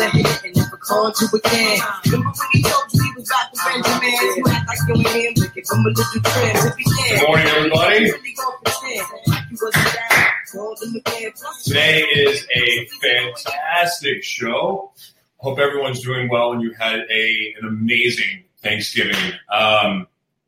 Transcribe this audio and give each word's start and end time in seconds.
The 0.00 0.06
one 0.06 0.24
hit 0.24 0.44
and 0.44 0.56
never 0.56 0.76
called 0.76 1.14
you 1.20 1.28
again. 1.38 1.78
Remember 2.06 2.30
when 2.30 2.48
he 2.52 2.62
told 2.62 2.84
you 2.92 3.02
he 3.02 3.10
was 3.16 3.28
to 3.28 3.34
Benjamin? 3.64 4.12
You 4.36 4.44
act 4.48 4.68
like 4.68 4.78
you 4.88 4.94
ain't 4.96 5.38
him, 5.38 5.52
give 5.54 5.64
him 5.70 5.80
a 5.80 5.88
little. 5.88 6.20
Good 7.08 7.28
morning, 7.28 7.46
everybody. 7.46 8.12
Today 11.64 12.02
is 12.02 12.46
a 12.54 12.86
fantastic 13.02 14.22
show. 14.22 14.92
Hope 15.36 15.58
everyone's 15.58 16.02
doing 16.02 16.28
well 16.28 16.52
and 16.52 16.62
you 16.62 16.72
had 16.72 17.00
a 17.10 17.54
an 17.60 17.68
amazing 17.68 18.44
Thanksgiving. 18.62 19.32
Um, 19.50 20.06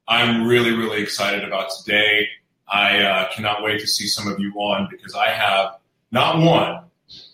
I'm 0.08 0.46
really, 0.46 0.72
really 0.72 1.02
excited 1.02 1.44
about 1.44 1.70
today. 1.82 2.28
I 2.68 2.98
uh, 2.98 3.32
cannot 3.32 3.62
wait 3.62 3.80
to 3.80 3.86
see 3.86 4.06
some 4.06 4.30
of 4.30 4.38
you 4.38 4.52
on 4.54 4.88
because 4.90 5.14
I 5.14 5.28
have 5.30 5.78
not 6.10 6.38
one, 6.38 6.84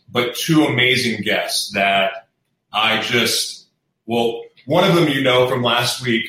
but 0.09 0.35
two 0.37 0.65
amazing 0.65 1.23
guests 1.23 1.73
that 1.75 2.29
I 2.73 3.01
just, 3.03 3.67
well, 4.07 4.43
one 4.67 4.89
of 4.89 4.95
them 4.95 5.09
you 5.09 5.23
know 5.23 5.49
from 5.49 5.63
last 5.63 6.03
week, 6.03 6.27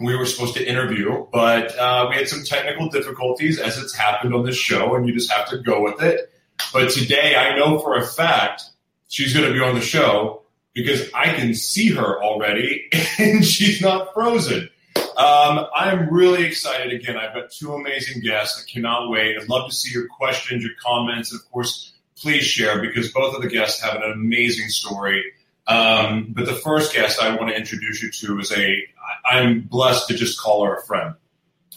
we 0.00 0.16
were 0.16 0.26
supposed 0.26 0.54
to 0.54 0.68
interview, 0.68 1.26
but 1.32 1.76
uh, 1.78 2.06
we 2.10 2.16
had 2.16 2.28
some 2.28 2.44
technical 2.44 2.88
difficulties 2.88 3.60
as 3.60 3.78
it's 3.78 3.94
happened 3.94 4.34
on 4.34 4.44
this 4.44 4.56
show, 4.56 4.94
and 4.94 5.06
you 5.06 5.14
just 5.14 5.30
have 5.30 5.48
to 5.50 5.58
go 5.58 5.82
with 5.82 6.02
it. 6.02 6.32
But 6.72 6.90
today, 6.90 7.36
I 7.36 7.56
know 7.56 7.78
for 7.78 7.96
a 7.96 8.04
fact 8.04 8.64
she's 9.08 9.32
going 9.32 9.46
to 9.46 9.52
be 9.52 9.60
on 9.60 9.74
the 9.74 9.80
show 9.80 10.42
because 10.72 11.08
I 11.14 11.32
can 11.34 11.54
see 11.54 11.90
her 11.92 12.22
already 12.22 12.90
and 13.18 13.44
she's 13.44 13.80
not 13.80 14.12
frozen. 14.12 14.68
Um, 15.16 15.66
I'm 15.74 16.12
really 16.12 16.44
excited 16.44 16.92
again. 16.92 17.16
I've 17.16 17.34
got 17.34 17.50
two 17.50 17.72
amazing 17.72 18.20
guests. 18.20 18.60
I 18.60 18.70
cannot 18.70 19.10
wait. 19.10 19.36
I'd 19.40 19.48
love 19.48 19.70
to 19.70 19.74
see 19.74 19.92
your 19.92 20.08
questions, 20.08 20.64
your 20.64 20.72
comments, 20.84 21.30
and 21.30 21.40
of 21.40 21.50
course, 21.52 21.93
please 22.20 22.44
share 22.44 22.80
because 22.80 23.12
both 23.12 23.34
of 23.34 23.42
the 23.42 23.48
guests 23.48 23.82
have 23.82 23.96
an 23.96 24.10
amazing 24.12 24.68
story. 24.68 25.24
Um, 25.66 26.32
but 26.36 26.46
the 26.46 26.54
first 26.54 26.94
guest 26.94 27.20
I 27.20 27.34
want 27.36 27.48
to 27.50 27.56
introduce 27.56 28.02
you 28.02 28.10
to 28.10 28.38
is 28.38 28.52
a, 28.52 28.86
I'm 29.24 29.62
blessed 29.62 30.08
to 30.08 30.14
just 30.14 30.40
call 30.40 30.64
her 30.66 30.76
a 30.76 30.82
friend. 30.82 31.14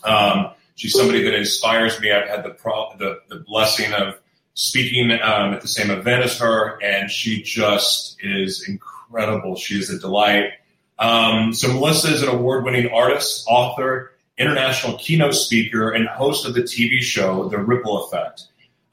Um, 0.04 0.52
she's 0.76 0.94
somebody 0.94 1.24
that 1.24 1.34
inspires 1.34 2.00
me. 2.00 2.12
I've 2.12 2.28
had 2.28 2.44
the, 2.44 2.52
pro, 2.52 2.96
the, 2.98 3.20
the 3.30 3.40
blessing 3.40 3.94
of 3.94 4.20
speaking 4.54 5.12
um, 5.12 5.54
at 5.54 5.62
the 5.62 5.68
same 5.68 5.92
event 5.92 6.24
as 6.24 6.40
her, 6.40 6.82
and 6.84 7.10
she 7.10 7.42
just 7.44 8.18
is 8.22 8.68
incredible. 8.68 9.56
She 9.56 9.78
is 9.78 9.90
a 9.90 10.00
delight. 10.00 10.52
Um, 11.00 11.54
so 11.54 11.72
Melissa 11.74 12.12
is 12.12 12.24
an 12.24 12.30
award-winning 12.30 12.90
artist, 12.90 13.46
author, 13.48 14.14
international 14.38 14.98
keynote 14.98 15.36
speaker, 15.36 15.92
and 15.92 16.08
host 16.08 16.46
of 16.46 16.54
the 16.54 16.62
TV 16.62 17.02
show 17.02 17.48
The 17.50 17.60
Ripple 17.60 18.06
Effect. 18.06 18.46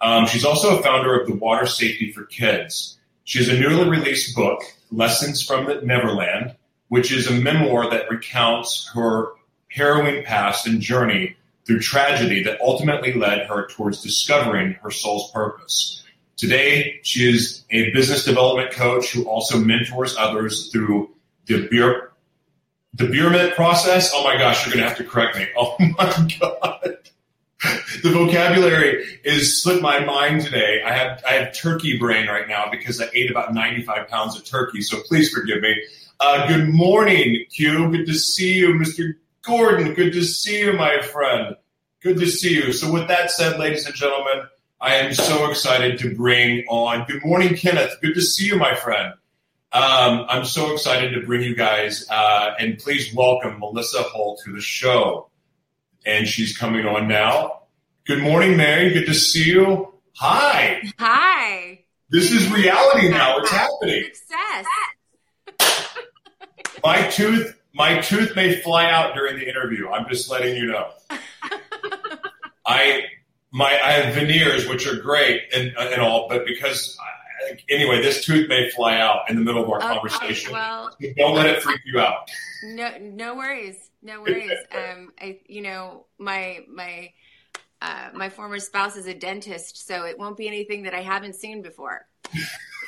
Um, 0.04 0.26
she's 0.26 0.44
also 0.44 0.78
a 0.78 0.82
founder 0.82 1.18
of 1.18 1.26
the 1.26 1.34
Water 1.34 1.64
Safety 1.64 2.12
for 2.12 2.24
Kids. 2.24 2.98
She 3.24 3.38
has 3.38 3.48
a 3.48 3.58
newly 3.58 3.88
released 3.88 4.36
book, 4.36 4.60
Lessons 4.92 5.42
from 5.42 5.64
the 5.64 5.80
Neverland, 5.80 6.54
which 6.88 7.10
is 7.10 7.26
a 7.26 7.32
memoir 7.32 7.88
that 7.88 8.10
recounts 8.10 8.90
her 8.92 9.28
harrowing 9.68 10.22
past 10.22 10.66
and 10.66 10.82
journey 10.82 11.36
through 11.64 11.80
tragedy 11.80 12.42
that 12.42 12.60
ultimately 12.60 13.14
led 13.14 13.46
her 13.46 13.66
towards 13.68 14.02
discovering 14.02 14.74
her 14.82 14.90
soul's 14.90 15.32
purpose. 15.32 16.04
Today, 16.36 17.00
she 17.02 17.26
is 17.26 17.64
a 17.70 17.90
business 17.92 18.26
development 18.26 18.72
coach 18.72 19.10
who 19.10 19.24
also 19.24 19.58
mentors 19.58 20.14
others 20.18 20.70
through 20.70 21.08
the 21.46 21.66
beer, 21.70 22.12
the 22.92 23.04
Beerment 23.04 23.54
process. 23.54 24.12
Oh 24.14 24.22
my 24.22 24.36
gosh, 24.36 24.66
you're 24.66 24.74
going 24.74 24.82
to 24.82 24.88
have 24.88 24.98
to 24.98 25.04
correct 25.04 25.38
me. 25.38 25.46
Oh 25.56 25.76
my 25.98 26.28
God 26.38 26.98
the 28.02 28.10
vocabulary 28.10 29.20
is 29.24 29.62
slipped 29.62 29.82
my 29.82 30.04
mind 30.04 30.42
today. 30.42 30.82
I 30.84 30.92
have 30.92 31.22
I 31.26 31.32
have 31.32 31.54
turkey 31.54 31.98
brain 31.98 32.26
right 32.26 32.48
now 32.48 32.70
because 32.70 33.00
I 33.00 33.08
ate 33.14 33.30
about 33.30 33.54
95 33.54 34.08
pounds 34.08 34.36
of 34.36 34.44
turkey. 34.44 34.82
So 34.82 35.00
please 35.02 35.30
forgive 35.30 35.62
me. 35.62 35.74
Uh, 36.20 36.46
good 36.46 36.68
morning, 36.68 37.44
Q. 37.50 37.90
Good 37.90 38.06
to 38.06 38.14
see 38.14 38.54
you, 38.54 38.74
Mr. 38.74 39.14
Gordon. 39.42 39.94
Good 39.94 40.12
to 40.12 40.22
see 40.22 40.60
you, 40.60 40.72
my 40.74 41.00
friend. 41.00 41.56
Good 42.02 42.18
to 42.18 42.26
see 42.26 42.54
you. 42.54 42.72
So 42.72 42.92
with 42.92 43.08
that 43.08 43.30
said, 43.30 43.58
ladies 43.58 43.86
and 43.86 43.94
gentlemen, 43.94 44.46
I 44.80 44.96
am 44.96 45.14
so 45.14 45.50
excited 45.50 45.98
to 46.00 46.14
bring 46.14 46.64
on. 46.68 47.06
Good 47.06 47.24
morning, 47.24 47.56
Kenneth. 47.56 47.96
Good 48.02 48.14
to 48.14 48.22
see 48.22 48.46
you, 48.46 48.56
my 48.56 48.74
friend. 48.74 49.14
Um, 49.72 50.26
I'm 50.28 50.44
so 50.44 50.72
excited 50.72 51.14
to 51.14 51.26
bring 51.26 51.42
you 51.42 51.56
guys, 51.56 52.06
uh, 52.10 52.54
and 52.58 52.78
please 52.78 53.12
welcome 53.14 53.58
Melissa 53.58 54.02
Hull 54.02 54.36
to 54.44 54.52
the 54.52 54.60
show 54.60 55.30
and 56.06 56.26
she's 56.28 56.56
coming 56.56 56.86
on 56.86 57.08
now. 57.08 57.62
Good 58.06 58.22
morning, 58.22 58.56
Mary. 58.56 58.92
Good 58.92 59.06
to 59.06 59.14
see 59.14 59.44
you. 59.50 59.94
Hi. 60.16 60.82
Hi. 60.98 61.80
This 62.10 62.30
is 62.30 62.50
reality 62.52 63.08
now. 63.08 63.38
It's 63.38 63.50
happening. 63.50 64.04
Success. 64.12 64.66
my 66.84 67.08
tooth, 67.08 67.58
my 67.74 68.00
tooth 68.00 68.36
may 68.36 68.60
fly 68.60 68.90
out 68.90 69.14
during 69.14 69.36
the 69.38 69.48
interview. 69.48 69.88
I'm 69.88 70.08
just 70.08 70.30
letting 70.30 70.56
you 70.56 70.66
know. 70.66 70.90
I 72.66 73.02
my 73.52 73.66
I 73.84 73.92
have 73.92 74.14
veneers, 74.14 74.68
which 74.68 74.86
are 74.86 74.96
great 74.96 75.42
and 75.54 75.76
uh, 75.76 75.90
and 75.92 76.00
all, 76.00 76.28
but 76.28 76.46
because 76.46 76.96
I, 77.50 77.56
anyway, 77.70 78.00
this 78.02 78.24
tooth 78.24 78.48
may 78.48 78.70
fly 78.70 78.98
out 78.98 79.28
in 79.28 79.36
the 79.36 79.42
middle 79.42 79.62
of 79.62 79.70
our 79.70 79.78
Okay, 79.78 79.86
conversation. 79.88 80.52
well- 80.52 80.90
So 81.00 81.08
don't 81.16 81.34
let 81.34 81.46
it 81.46 81.62
freak 81.62 81.80
you 81.84 81.98
out. 82.00 82.30
No, 82.66 82.96
no 82.98 83.34
worries. 83.36 83.90
No 84.04 84.20
worries. 84.20 84.52
Um, 84.74 85.12
I, 85.20 85.40
you 85.46 85.62
know, 85.62 86.06
my 86.18 86.64
my 86.68 87.12
uh, 87.80 88.10
my 88.12 88.28
former 88.28 88.58
spouse 88.58 88.96
is 88.96 89.06
a 89.06 89.14
dentist, 89.14 89.86
so 89.86 90.04
it 90.04 90.18
won't 90.18 90.36
be 90.36 90.46
anything 90.46 90.82
that 90.84 90.94
I 90.94 91.00
haven't 91.00 91.34
seen 91.34 91.62
before. 91.62 92.06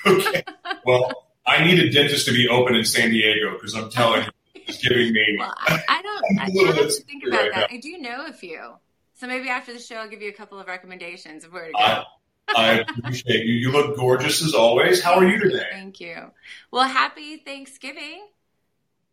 Okay. 0.07 0.45
Well, 0.85 1.27
I 1.45 1.65
need 1.65 1.81
a 1.81 1.91
dentist 1.91 2.27
to 2.27 2.33
be 2.33 2.49
open 2.49 2.77
in 2.77 2.85
San 2.85 3.11
Diego 3.11 3.55
because 3.55 3.75
I'm 3.75 3.91
telling 3.91 4.23
you, 4.23 4.31
it's 4.55 4.79
giving 4.79 5.13
me. 5.13 5.37
Well, 5.37 5.53
I, 5.59 5.83
I 5.89 6.03
don't. 6.03 6.39
I, 6.39 6.45
I'm 6.45 6.51
a 6.51 6.55
little 6.55 6.73
I 6.73 6.77
have 6.77 6.91
to 6.91 7.03
think 7.03 7.25
about 7.27 7.41
right 7.41 7.55
that. 7.55 7.71
I 7.73 7.79
do 7.79 7.99
know 7.99 8.27
a 8.29 8.33
few, 8.33 8.75
so 9.15 9.27
maybe 9.27 9.49
after 9.49 9.73
the 9.73 9.81
show, 9.81 9.97
I'll 9.97 10.09
give 10.09 10.23
you 10.23 10.29
a 10.29 10.33
couple 10.33 10.61
of 10.61 10.69
recommendations 10.69 11.45
of 11.45 11.53
where 11.53 11.67
to 11.67 11.73
go. 11.73 11.79
I, 11.79 12.05
I 12.57 12.73
appreciate 12.89 13.47
you. 13.47 13.55
You 13.55 13.73
look 13.73 13.97
gorgeous 13.97 14.45
as 14.45 14.55
always. 14.55 15.03
How 15.03 15.15
are 15.15 15.27
you 15.27 15.41
today? 15.41 15.67
Thank 15.73 15.99
you. 15.99 16.31
Well, 16.71 16.87
happy 16.87 17.39
Thanksgiving. 17.39 18.29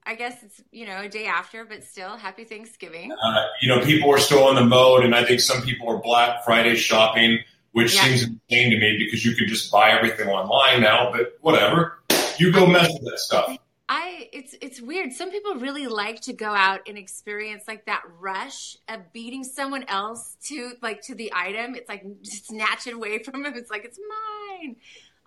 I 0.06 0.16
guess 0.16 0.44
it's 0.44 0.62
you 0.72 0.86
know 0.86 1.02
a 1.02 1.10
day 1.10 1.26
after, 1.26 1.64
but 1.66 1.84
still, 1.84 2.18
happy 2.18 2.44
Thanksgiving. 2.44 3.12
Uh, 3.12 3.46
you 3.62 3.68
know, 3.70 3.84
people 3.86 4.10
are 4.14 4.18
still 4.20 4.50
in 4.50 4.56
the 4.56 4.66
mode, 4.66 5.06
and 5.06 5.16
I 5.16 5.24
think 5.24 5.40
some 5.40 5.62
people 5.62 5.88
are 5.90 5.98
Black 5.98 6.44
Friday 6.44 6.76
shopping, 6.76 7.40
which 7.72 7.96
Yeah. 7.96 8.04
seems 8.04 8.24
insane 8.24 8.72
to 8.72 8.78
me 8.80 8.98
because 8.98 9.24
you 9.26 9.36
can 9.36 9.48
just 9.48 9.72
buy 9.72 9.92
everything 9.92 10.28
online 10.28 10.82
now. 10.82 11.12
But 11.12 11.38
whatever, 11.42 12.00
you 12.38 12.52
go 12.52 12.66
mess 12.68 12.90
with 12.94 13.10
that 13.12 13.20
stuff. 13.20 13.58
I 13.90 14.30
it's 14.32 14.56
it's 14.62 14.82
weird. 14.82 15.12
Some 15.14 15.30
people 15.32 15.56
really 15.56 15.88
like 15.88 16.22
to 16.22 16.34
go 16.34 16.48
out 16.50 16.82
and 16.88 16.98
experience 16.98 17.64
like 17.68 17.86
that 17.86 18.02
rush 18.20 18.78
of 18.90 19.12
beating 19.14 19.44
someone 19.44 19.84
else 19.88 20.38
to 20.46 20.74
like 20.82 21.02
to 21.04 21.16
the 21.16 21.32
item. 21.36 21.76
It's 21.76 21.90
like 21.90 22.04
snatch 22.24 22.88
it 22.88 22.94
away 22.94 23.22
from 23.24 23.44
them. 23.44 23.54
It's 23.56 23.70
like 23.70 23.84
it's 23.86 24.00
mine. 24.10 24.78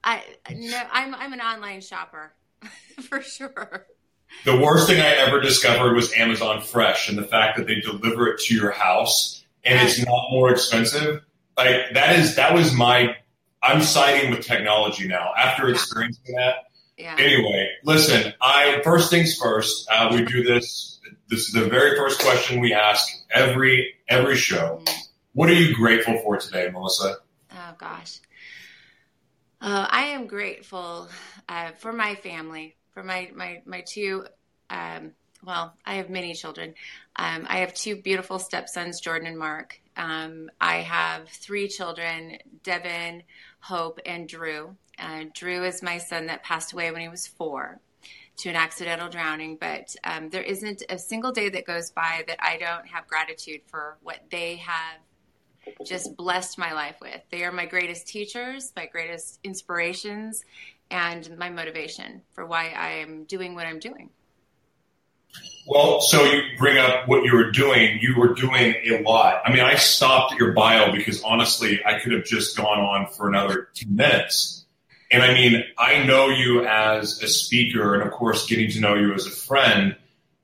I 0.02 0.22
no, 0.52 0.82
I'm 0.90 1.14
I'm 1.14 1.32
an 1.32 1.40
online 1.40 1.80
shopper 1.80 2.32
for 3.08 3.20
sure. 3.22 3.86
The 4.44 4.56
worst 4.56 4.86
thing 4.86 5.00
I 5.00 5.10
ever 5.26 5.40
discovered 5.40 5.94
was 5.94 6.12
Amazon 6.12 6.60
Fresh 6.60 7.08
and 7.08 7.18
the 7.18 7.24
fact 7.24 7.56
that 7.56 7.66
they 7.66 7.80
deliver 7.80 8.28
it 8.28 8.40
to 8.42 8.54
your 8.54 8.70
house 8.70 9.36
and 9.66 9.86
it's 9.86 10.04
not 10.04 10.30
more 10.30 10.50
expensive. 10.50 11.22
Like 11.56 11.94
that 11.94 12.18
is 12.18 12.36
that 12.36 12.54
was 12.54 12.72
my. 12.72 13.16
I'm 13.62 13.82
siding 13.82 14.30
with 14.30 14.42
technology 14.42 15.08
now 15.08 15.32
after 15.36 15.68
experiencing 15.68 16.36
that. 16.36 16.66
Yeah. 16.96 17.16
Anyway, 17.18 17.70
listen. 17.84 18.32
I 18.40 18.80
first 18.84 19.10
things 19.10 19.36
first. 19.36 19.88
Uh, 19.90 20.10
we 20.12 20.24
do 20.24 20.44
this. 20.44 21.00
This 21.28 21.48
is 21.48 21.52
the 21.52 21.68
very 21.68 21.96
first 21.96 22.20
question 22.20 22.60
we 22.60 22.72
ask 22.72 23.06
every 23.30 23.94
every 24.08 24.36
show. 24.36 24.82
What 25.32 25.50
are 25.50 25.54
you 25.54 25.74
grateful 25.74 26.18
for 26.20 26.36
today, 26.36 26.70
Melissa? 26.72 27.16
Oh 27.52 27.74
gosh. 27.76 28.20
Uh, 29.60 29.86
I 29.90 30.02
am 30.08 30.26
grateful 30.26 31.08
uh, 31.48 31.70
for 31.72 31.92
my 31.92 32.14
family, 32.14 32.76
for 32.96 33.02
my 33.02 33.30
my 33.34 33.60
my 33.66 33.82
two. 33.82 34.24
Um, 34.70 35.12
well, 35.44 35.74
I 35.84 35.96
have 35.96 36.08
many 36.08 36.32
children. 36.32 36.74
Um, 37.14 37.46
I 37.46 37.58
have 37.58 37.74
two 37.74 37.96
beautiful 37.96 38.38
stepsons, 38.38 39.00
Jordan 39.00 39.28
and 39.28 39.38
Mark. 39.38 39.78
Um, 39.98 40.50
I 40.62 40.76
have 40.76 41.28
three 41.28 41.68
children, 41.68 42.38
Devin, 42.62 43.22
Hope, 43.60 44.00
and 44.06 44.26
Drew. 44.26 44.76
Uh, 44.98 45.24
Drew 45.34 45.62
is 45.64 45.82
my 45.82 45.98
son 45.98 46.26
that 46.26 46.42
passed 46.42 46.72
away 46.72 46.90
when 46.90 47.02
he 47.02 47.08
was 47.08 47.26
four 47.26 47.78
to 48.38 48.48
an 48.48 48.56
accidental 48.56 49.10
drowning, 49.10 49.58
but 49.60 49.94
um, 50.02 50.30
there 50.30 50.42
isn't 50.42 50.82
a 50.88 50.98
single 50.98 51.32
day 51.32 51.50
that 51.50 51.66
goes 51.66 51.90
by 51.90 52.24
that 52.26 52.38
I 52.42 52.56
don't 52.56 52.86
have 52.88 53.06
gratitude 53.06 53.60
for 53.66 53.98
what 54.02 54.20
they 54.30 54.56
have 54.56 55.00
just 55.84 56.16
blessed 56.16 56.58
my 56.58 56.72
life 56.72 56.96
with. 57.00 57.20
They 57.30 57.44
are 57.44 57.52
my 57.52 57.66
greatest 57.66 58.06
teachers, 58.06 58.72
my 58.76 58.86
greatest 58.86 59.40
inspirations, 59.42 60.44
and 60.90 61.36
my 61.38 61.50
motivation 61.50 62.22
for 62.32 62.46
why 62.46 62.68
I 62.68 62.90
am 62.98 63.24
doing 63.24 63.54
what 63.54 63.66
I'm 63.66 63.78
doing. 63.78 64.10
Well, 65.66 66.00
so 66.00 66.24
you 66.24 66.42
bring 66.56 66.78
up 66.78 67.08
what 67.08 67.24
you 67.24 67.34
were 67.34 67.50
doing. 67.50 67.98
You 68.00 68.16
were 68.16 68.34
doing 68.34 68.74
a 68.86 69.02
lot. 69.02 69.42
I 69.44 69.52
mean, 69.52 69.64
I 69.64 69.74
stopped 69.74 70.32
at 70.32 70.38
your 70.38 70.52
bio 70.52 70.92
because 70.92 71.22
honestly, 71.22 71.80
I 71.84 71.98
could 71.98 72.12
have 72.12 72.24
just 72.24 72.56
gone 72.56 72.78
on 72.78 73.08
for 73.08 73.28
another 73.28 73.68
10 73.74 73.96
minutes. 73.96 74.64
And 75.10 75.22
I 75.22 75.34
mean, 75.34 75.64
I 75.76 76.04
know 76.04 76.28
you 76.28 76.64
as 76.66 77.22
a 77.22 77.28
speaker 77.28 77.94
and, 77.94 78.02
of 78.02 78.12
course, 78.12 78.46
getting 78.46 78.70
to 78.70 78.80
know 78.80 78.94
you 78.94 79.12
as 79.12 79.26
a 79.26 79.30
friend, 79.30 79.96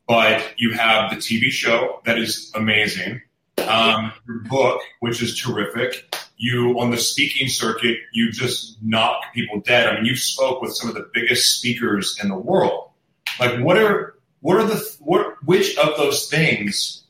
but 0.08 0.54
you 0.56 0.72
have 0.72 1.10
the 1.10 1.16
TV 1.16 1.50
show 1.50 2.00
that 2.04 2.18
is 2.18 2.50
amazing 2.54 3.22
um, 3.58 4.12
your 4.26 4.38
book, 4.40 4.80
which 5.00 5.22
is 5.22 5.38
terrific. 5.38 6.14
You 6.42 6.76
on 6.80 6.90
the 6.90 6.98
speaking 6.98 7.46
circuit, 7.46 7.98
you 8.12 8.32
just 8.32 8.76
knock 8.82 9.32
people 9.32 9.60
dead. 9.60 9.88
I 9.88 9.94
mean, 9.94 10.04
you 10.04 10.16
spoke 10.16 10.60
with 10.60 10.74
some 10.74 10.88
of 10.88 10.96
the 10.96 11.08
biggest 11.14 11.56
speakers 11.56 12.18
in 12.20 12.28
the 12.28 12.36
world. 12.36 12.90
Like, 13.38 13.60
what 13.60 13.78
are 13.78 14.16
what 14.40 14.56
are 14.56 14.64
the 14.64 14.96
what 14.98 15.36
which 15.44 15.78
of 15.78 15.96
those 15.96 16.28
things 16.28 17.04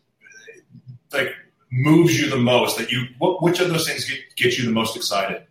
like 1.14 1.30
moves 1.70 2.20
you 2.20 2.28
the 2.28 2.36
most? 2.36 2.76
That 2.76 2.92
you 2.92 3.06
what 3.16 3.42
which 3.42 3.58
of 3.58 3.70
those 3.70 3.88
things 3.88 4.04
get, 4.04 4.18
get 4.36 4.58
you 4.58 4.66
the 4.66 4.70
most 4.70 4.96
excited? 4.96 5.46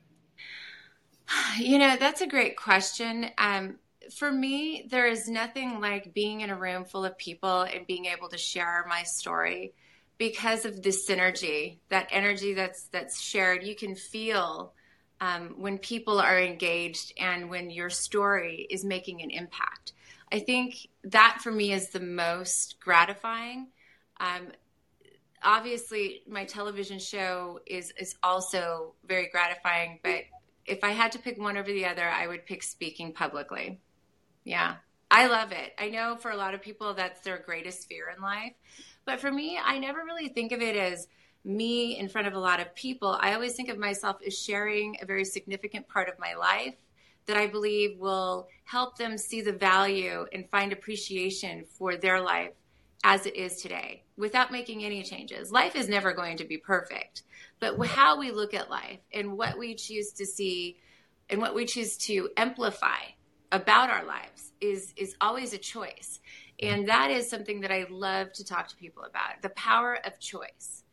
You 1.58 1.80
know, 1.80 1.96
that's 2.00 2.22
a 2.22 2.28
great 2.28 2.58
question. 2.58 3.32
Um, 3.40 3.80
for 4.14 4.32
me, 4.32 4.86
there 4.92 5.08
is 5.08 5.28
nothing 5.28 5.82
like 5.82 6.14
being 6.14 6.42
in 6.42 6.52
a 6.52 6.56
room 6.56 6.86
full 6.86 7.04
of 7.04 7.18
people 7.18 7.64
and 7.64 7.88
being 7.88 8.06
able 8.06 8.30
to 8.30 8.38
share 8.38 8.86
my 8.88 9.02
story 9.02 9.74
because 10.18 10.66
of 10.66 10.82
the 10.82 10.90
synergy, 10.90 11.80
that 11.90 12.08
energy 12.12 12.54
that's 12.54 12.84
that's 12.84 13.20
shared, 13.20 13.64
you 13.64 13.76
can 13.76 13.96
feel 13.96 14.74
um, 15.20 15.56
when 15.58 15.78
people 15.78 16.20
are 16.20 16.40
engaged 16.40 17.14
and 17.20 17.50
when 17.50 17.70
your 17.70 17.90
story 17.90 18.68
is 18.70 18.84
making 18.84 19.22
an 19.22 19.30
impact. 19.30 19.94
I 20.32 20.40
think 20.40 20.88
that 21.04 21.40
for 21.42 21.52
me 21.52 21.74
is 21.74 21.90
the 21.90 22.00
most 22.00 22.80
gratifying. 22.80 23.68
Um, 24.20 24.48
obviously, 25.44 26.24
my 26.28 26.46
television 26.46 27.00
show 27.00 27.60
is 27.66 27.94
is 28.00 28.16
also 28.24 28.94
very 29.06 29.30
gratifying, 29.32 30.00
but 30.04 30.22
if 30.66 30.84
I 30.84 30.92
had 30.92 31.12
to 31.14 31.20
pick 31.20 31.40
one 31.40 31.58
over 31.58 31.72
the 31.72 31.86
other, 31.86 32.08
I 32.08 32.28
would 32.28 32.46
pick 32.46 32.64
speaking 32.64 33.14
publicly. 33.14 33.80
Yeah, 34.44 34.76
I 35.10 35.28
love 35.28 35.52
it. 35.52 35.74
I 35.78 35.90
know 35.90 36.16
for 36.16 36.32
a 36.32 36.38
lot 36.38 36.54
of 36.54 36.62
people 36.62 36.94
that's 36.94 37.22
their 37.22 37.40
greatest 37.40 37.88
fear 37.88 38.14
in 38.16 38.22
life. 38.22 38.54
But 39.06 39.20
for 39.20 39.32
me, 39.32 39.60
I 39.64 39.80
never 39.80 40.04
really 40.04 40.30
think 40.30 40.52
of 40.52 40.62
it 40.62 40.76
as 40.76 41.08
me 41.44 41.98
in 41.98 42.08
front 42.08 42.28
of 42.28 42.34
a 42.34 42.40
lot 42.40 42.60
of 42.60 42.76
people. 42.76 43.18
I 43.20 43.34
always 43.34 43.54
think 43.54 43.70
of 43.70 43.78
myself 43.78 44.18
as 44.26 44.38
sharing 44.38 44.98
a 45.02 45.06
very 45.06 45.26
significant 45.26 45.88
part 45.88 46.08
of 46.08 46.20
my 46.20 46.36
life 46.36 46.76
that 47.26 47.38
I 47.38 47.48
believe 47.48 47.98
will 48.00 48.48
help 48.64 48.98
them 48.98 49.18
see 49.18 49.42
the 49.42 49.54
value 49.54 50.26
and 50.34 50.50
find 50.50 50.72
appreciation 50.72 51.66
for 51.66 51.96
their 51.96 52.22
life 52.22 52.54
as 53.04 53.26
it 53.26 53.36
is 53.36 53.62
today 53.62 54.04
without 54.18 54.52
making 54.52 54.84
any 54.84 55.04
changes. 55.04 55.52
Life 55.52 55.76
is 55.76 55.90
never 55.90 56.14
going 56.14 56.38
to 56.38 56.46
be 56.46 56.58
perfect, 56.58 57.24
but 57.60 57.80
how 57.88 58.20
we 58.20 58.32
look 58.32 58.54
at 58.54 58.70
life 58.70 59.00
and 59.14 59.38
what 59.38 59.58
we 59.58 59.76
choose 59.76 60.12
to 60.14 60.26
see 60.26 60.78
and 61.30 61.42
what 61.42 61.56
we 61.56 61.66
choose 61.66 61.98
to 61.98 62.30
amplify 62.38 63.00
about 63.52 63.90
our 63.90 64.06
lives 64.06 64.52
is 64.62 64.94
is 64.96 65.16
always 65.20 65.54
a 65.54 65.58
choice. 65.58 66.20
And 66.62 66.90
that 66.90 67.12
is 67.12 67.30
something 67.30 67.62
that 67.62 67.72
I 67.72 67.86
love 67.90 68.32
to 68.34 68.46
talk 68.46 68.68
to 68.70 68.76
people 68.76 69.04
about 69.04 69.42
the 69.42 69.50
power 69.50 69.98
of 70.06 70.20
choice. 70.20 70.84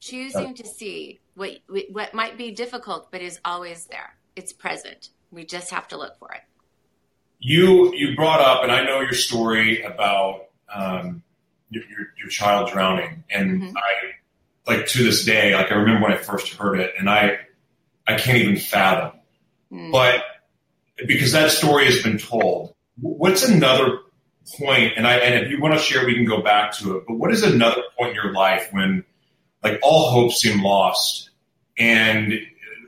Choosing 0.00 0.54
to 0.54 0.64
see 0.64 1.18
what, 1.34 1.58
what 1.90 2.14
might 2.14 2.38
be 2.38 2.52
difficult, 2.52 3.10
but 3.10 3.20
is 3.20 3.40
always 3.44 3.86
there. 3.86 4.14
It's 4.36 4.52
present. 4.52 5.10
We 5.32 5.44
just 5.44 5.70
have 5.70 5.88
to 5.88 5.98
look 5.98 6.16
for 6.18 6.30
it. 6.32 6.42
You 7.40 7.94
you 7.94 8.16
brought 8.16 8.40
up, 8.40 8.62
and 8.62 8.72
I 8.72 8.84
know 8.84 9.00
your 9.00 9.12
story 9.12 9.82
about 9.82 10.46
um, 10.72 11.22
your, 11.70 11.84
your, 11.84 12.06
your 12.18 12.28
child 12.28 12.70
drowning, 12.70 13.24
and 13.30 13.62
mm-hmm. 13.62 13.76
I 13.76 14.72
like 14.72 14.86
to 14.88 15.04
this 15.04 15.24
day, 15.24 15.54
like 15.54 15.70
I 15.70 15.76
remember 15.76 16.02
when 16.02 16.12
I 16.12 16.16
first 16.16 16.52
heard 16.54 16.80
it, 16.80 16.94
and 16.98 17.08
I 17.08 17.38
I 18.06 18.16
can't 18.16 18.38
even 18.38 18.56
fathom. 18.56 19.18
Mm. 19.72 19.92
But 19.92 20.22
because 21.06 21.32
that 21.32 21.50
story 21.50 21.84
has 21.86 22.02
been 22.02 22.18
told, 22.18 22.74
what's 23.00 23.46
another 23.48 24.00
point, 24.56 24.94
and 24.96 25.06
I 25.06 25.16
and 25.16 25.44
if 25.44 25.50
you 25.50 25.60
want 25.60 25.74
to 25.74 25.80
share, 25.80 26.06
we 26.06 26.14
can 26.14 26.24
go 26.24 26.42
back 26.42 26.72
to 26.78 26.96
it. 26.96 27.04
But 27.06 27.14
what 27.14 27.32
is 27.32 27.42
another 27.42 27.82
point 27.96 28.10
in 28.10 28.14
your 28.14 28.32
life 28.32 28.68
when 28.72 29.04
like 29.62 29.78
all 29.82 30.10
hope 30.10 30.32
seemed 30.32 30.62
lost, 30.62 31.30
and 31.78 32.34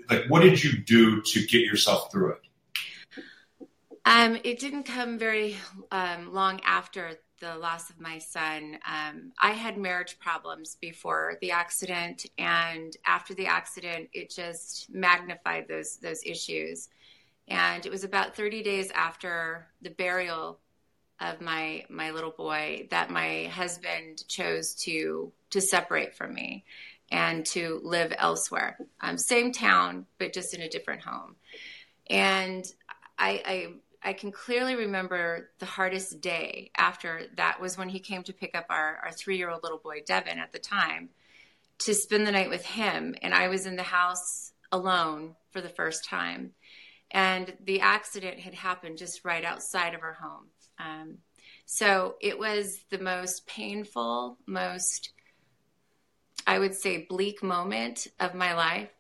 like 0.09 0.25
what 0.29 0.43
did 0.43 0.63
you 0.63 0.79
do 0.79 1.23
to 1.23 1.47
get 1.47 1.63
yourself 1.63 2.11
through 2.11 2.33
it? 2.33 3.69
Um, 4.05 4.39
it 4.45 4.59
didn't 4.59 4.85
come 4.85 5.19
very 5.19 5.57
um, 5.93 6.33
long 6.33 6.61
after 6.65 7.13
the 7.41 7.57
loss 7.57 7.91
of 7.91 8.01
my 8.01 8.19
son. 8.19 8.79
Um, 8.87 9.33
I 9.39 9.53
had 9.53 9.79
marriage 9.79 10.19
problems 10.19 10.77
before 10.81 11.37
the 11.41 11.51
accident, 11.51 12.27
and 12.39 12.97
after 13.07 13.35
the 13.35 13.47
accident, 13.47 14.11
it 14.13 14.31
just 14.31 14.91
magnified 14.91 15.67
those 15.69 15.97
those 15.99 16.23
issues. 16.25 16.89
And 17.49 17.85
it 17.85 17.91
was 17.91 18.05
about 18.05 18.37
30 18.37 18.63
days 18.63 18.93
after 18.93 19.67
the 19.83 19.91
burial 19.91 20.61
of 21.21 21.41
my 21.41 21.85
my 21.89 22.11
little 22.11 22.31
boy 22.31 22.87
that 22.91 23.11
my 23.11 23.45
husband 23.53 24.27
chose 24.29 24.75
to 24.75 25.33
to 25.51 25.61
separate 25.61 26.15
from 26.15 26.35
me 26.35 26.65
and 27.11 27.45
to 27.45 27.81
live 27.83 28.13
elsewhere 28.17 28.79
um, 29.01 29.19
same 29.19 29.53
town 29.53 30.07
but 30.19 30.33
just 30.33 30.55
in 30.55 30.61
a 30.61 30.69
different 30.69 31.03
home 31.03 31.37
and 32.09 32.65
I, 33.19 33.43
I 33.45 33.73
I 34.03 34.13
can 34.15 34.33
clearly 34.33 34.77
remember 34.77 35.51
the 35.59 35.67
hardest 35.67 36.21
day 36.21 36.71
after 36.77 37.23
that 37.37 37.61
was 37.61 37.77
when 37.77 37.91
he 37.91 38.01
came 38.01 38.23
to 38.25 38.33
pick 38.33 38.55
up 38.55 38.67
our, 38.71 38.99
our 39.05 39.13
three 39.13 39.37
year 39.37 39.51
old 39.51 39.63
little 39.63 39.79
boy, 39.79 40.03
Devin, 40.07 40.39
at 40.39 40.53
the 40.53 40.59
time, 40.59 41.11
to 41.81 41.95
spend 41.95 42.27
the 42.27 42.33
night 42.33 42.49
with 42.49 42.65
him. 42.65 43.15
And 43.21 43.35
I 43.35 43.49
was 43.49 43.67
in 43.67 43.77
the 43.77 43.83
house 43.83 44.53
alone 44.73 45.37
for 45.51 45.61
the 45.61 45.69
first 45.69 46.05
time. 46.05 46.53
And 47.11 47.53
the 47.65 47.81
accident 47.81 48.39
had 48.39 48.55
happened 48.55 48.97
just 48.97 49.25
right 49.25 49.45
outside 49.45 49.95
of 49.95 50.03
our 50.03 50.15
home. 50.15 50.47
Um, 50.81 51.19
so 51.67 52.17
it 52.21 52.39
was 52.39 52.81
the 52.91 52.99
most 52.99 53.47
painful, 53.47 54.39
most, 54.47 55.13
I 56.47 56.59
would 56.59 56.75
say, 56.75 57.07
bleak 57.09 57.43
moment 57.43 58.09
of 58.19 58.35
my 58.35 58.55
life. 58.55 58.91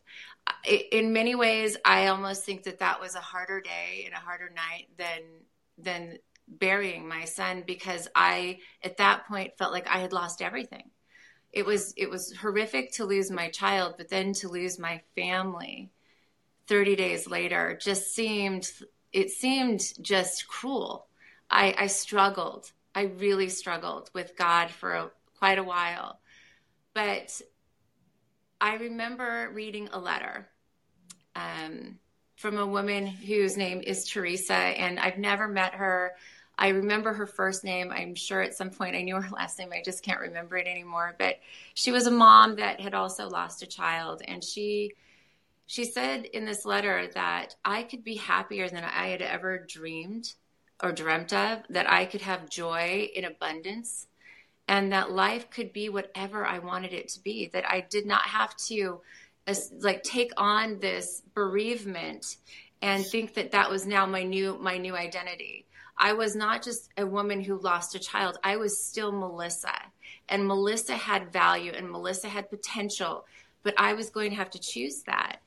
In 0.90 1.12
many 1.12 1.34
ways, 1.34 1.76
I 1.84 2.08
almost 2.08 2.44
think 2.44 2.64
that 2.64 2.80
that 2.80 3.00
was 3.00 3.14
a 3.14 3.20
harder 3.20 3.60
day 3.60 4.02
and 4.04 4.14
a 4.14 4.18
harder 4.18 4.50
night 4.54 4.88
than 4.96 5.22
than 5.78 6.18
burying 6.46 7.08
my 7.08 7.24
son 7.24 7.62
because 7.66 8.08
I, 8.14 8.58
at 8.82 8.96
that 8.96 9.26
point, 9.26 9.56
felt 9.56 9.72
like 9.72 9.88
I 9.88 9.98
had 9.98 10.12
lost 10.12 10.42
everything. 10.42 10.90
It 11.52 11.64
was 11.64 11.94
it 11.96 12.10
was 12.10 12.36
horrific 12.36 12.92
to 12.94 13.04
lose 13.04 13.30
my 13.30 13.50
child, 13.50 13.94
but 13.96 14.08
then 14.08 14.32
to 14.34 14.48
lose 14.48 14.78
my 14.78 15.00
family 15.16 15.90
30 16.66 16.94
days 16.94 17.26
later 17.26 17.76
just 17.80 18.14
seemed 18.14 18.70
it 19.12 19.30
seemed 19.30 19.82
just 20.00 20.46
cruel 20.46 21.08
I, 21.50 21.74
I 21.76 21.86
struggled. 21.88 22.70
I 22.94 23.02
really 23.02 23.48
struggled 23.48 24.10
with 24.14 24.36
God 24.36 24.70
for 24.70 24.94
a, 24.94 25.10
quite 25.38 25.58
a 25.58 25.64
while. 25.64 26.20
But 26.94 27.40
I 28.60 28.76
remember 28.76 29.50
reading 29.52 29.88
a 29.92 29.98
letter 29.98 30.48
um, 31.34 31.98
from 32.36 32.58
a 32.58 32.66
woman 32.66 33.06
whose 33.06 33.56
name 33.56 33.80
is 33.80 34.06
Teresa, 34.06 34.54
and 34.54 34.98
I've 34.98 35.18
never 35.18 35.48
met 35.48 35.74
her. 35.74 36.12
I 36.58 36.68
remember 36.68 37.12
her 37.14 37.26
first 37.26 37.64
name. 37.64 37.90
I'm 37.90 38.14
sure 38.14 38.42
at 38.42 38.54
some 38.54 38.70
point 38.70 38.96
I 38.96 39.02
knew 39.02 39.20
her 39.20 39.30
last 39.34 39.58
name. 39.58 39.70
I 39.72 39.82
just 39.84 40.02
can't 40.02 40.20
remember 40.20 40.56
it 40.56 40.66
anymore. 40.66 41.16
But 41.18 41.36
she 41.74 41.90
was 41.90 42.06
a 42.06 42.10
mom 42.10 42.56
that 42.56 42.80
had 42.80 42.94
also 42.94 43.28
lost 43.28 43.62
a 43.62 43.66
child, 43.66 44.22
and 44.26 44.44
she 44.44 44.92
she 45.66 45.84
said 45.84 46.24
in 46.24 46.44
this 46.44 46.64
letter 46.64 47.06
that 47.14 47.54
I 47.64 47.84
could 47.84 48.02
be 48.02 48.16
happier 48.16 48.68
than 48.68 48.82
I 48.82 49.08
had 49.08 49.22
ever 49.22 49.64
dreamed 49.68 50.34
or 50.82 50.92
dreamt 50.92 51.32
of, 51.32 51.62
that 51.70 51.90
I 51.90 52.04
could 52.06 52.22
have 52.22 52.48
joy 52.48 53.10
in 53.14 53.24
abundance, 53.24 54.06
and 54.68 54.92
that 54.92 55.10
life 55.10 55.50
could 55.50 55.72
be 55.72 55.88
whatever 55.88 56.46
I 56.46 56.58
wanted 56.58 56.92
it 56.92 57.08
to 57.08 57.20
be, 57.20 57.50
that 57.52 57.68
I 57.68 57.86
did 57.88 58.06
not 58.06 58.22
have 58.22 58.56
to 58.68 59.00
like 59.80 60.02
take 60.04 60.32
on 60.36 60.78
this 60.78 61.22
bereavement 61.34 62.36
and 62.82 63.04
think 63.04 63.34
that 63.34 63.50
that 63.50 63.68
was 63.68 63.86
now 63.86 64.06
my 64.06 64.22
new 64.22 64.56
my 64.60 64.78
new 64.78 64.94
identity. 64.94 65.66
I 65.98 66.14
was 66.14 66.34
not 66.34 66.62
just 66.62 66.88
a 66.96 67.06
woman 67.06 67.42
who 67.42 67.60
lost 67.60 67.94
a 67.94 67.98
child. 67.98 68.38
I 68.42 68.56
was 68.56 68.82
still 68.82 69.12
Melissa. 69.12 69.74
And 70.28 70.46
Melissa 70.46 70.94
had 70.94 71.32
value 71.32 71.72
and 71.72 71.90
Melissa 71.90 72.28
had 72.28 72.48
potential, 72.48 73.26
but 73.62 73.74
I 73.76 73.92
was 73.92 74.08
going 74.08 74.30
to 74.30 74.36
have 74.36 74.50
to 74.50 74.58
choose 74.58 75.02
that. 75.02 75.40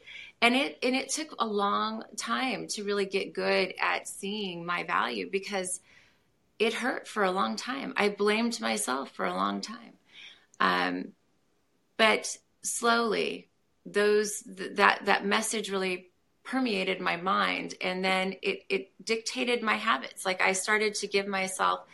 And 0.43 0.55
it 0.55 0.77
and 0.83 0.93
it 0.93 1.07
took 1.07 1.33
a 1.39 1.45
long 1.45 2.03
time 2.17 2.67
to 2.71 2.83
really 2.83 3.05
get 3.05 3.31
good 3.31 3.73
at 3.79 4.09
seeing 4.09 4.65
my 4.65 4.83
value 4.83 5.29
because 5.31 5.79
it 6.59 6.73
hurt 6.73 7.07
for 7.07 7.23
a 7.23 7.31
long 7.31 7.55
time. 7.55 7.93
I 7.95 8.09
blamed 8.09 8.59
myself 8.59 9.09
for 9.11 9.23
a 9.23 9.33
long 9.33 9.61
time. 9.61 9.93
Um, 10.59 11.13
but 11.95 12.37
slowly, 12.61 13.47
those 13.85 14.41
th- 14.41 14.75
that 14.75 15.05
that 15.05 15.25
message 15.25 15.71
really 15.71 16.11
permeated 16.43 16.99
my 16.99 17.15
mind, 17.15 17.75
and 17.79 18.03
then 18.03 18.35
it 18.41 18.65
it 18.67 18.91
dictated 19.01 19.63
my 19.63 19.75
habits. 19.75 20.25
Like 20.25 20.41
I 20.41 20.51
started 20.51 20.93
to 20.95 21.07
give 21.07 21.25
myself 21.25 21.85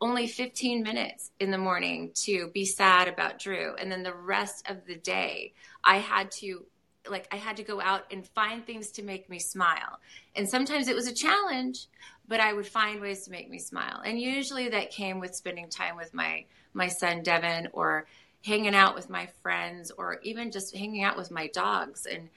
only 0.00 0.28
15 0.28 0.82
minutes 0.82 1.30
in 1.40 1.50
the 1.50 1.58
morning 1.58 2.12
to 2.14 2.48
be 2.54 2.64
sad 2.64 3.06
about 3.06 3.38
Drew, 3.38 3.74
and 3.74 3.92
then 3.92 4.02
the 4.02 4.14
rest 4.14 4.66
of 4.66 4.86
the 4.86 4.96
day 4.96 5.52
I 5.84 5.98
had 5.98 6.30
to 6.40 6.64
like 7.10 7.28
I 7.32 7.36
had 7.36 7.56
to 7.56 7.62
go 7.62 7.80
out 7.80 8.04
and 8.10 8.26
find 8.26 8.64
things 8.64 8.90
to 8.92 9.02
make 9.02 9.28
me 9.28 9.38
smile. 9.38 10.00
And 10.34 10.48
sometimes 10.48 10.88
it 10.88 10.94
was 10.94 11.06
a 11.06 11.14
challenge, 11.14 11.86
but 12.26 12.40
I 12.40 12.52
would 12.52 12.66
find 12.66 13.00
ways 13.00 13.24
to 13.24 13.30
make 13.30 13.50
me 13.50 13.58
smile. 13.58 14.00
And 14.04 14.20
usually 14.20 14.68
that 14.70 14.90
came 14.90 15.20
with 15.20 15.34
spending 15.34 15.68
time 15.68 15.96
with 15.96 16.14
my 16.14 16.44
my 16.74 16.88
son 16.88 17.22
Devin 17.22 17.68
or 17.72 18.06
hanging 18.44 18.74
out 18.74 18.94
with 18.94 19.10
my 19.10 19.26
friends 19.42 19.90
or 19.90 20.20
even 20.22 20.50
just 20.50 20.76
hanging 20.76 21.02
out 21.02 21.16
with 21.16 21.30
my 21.30 21.48
dogs 21.48 22.06
and 22.06 22.28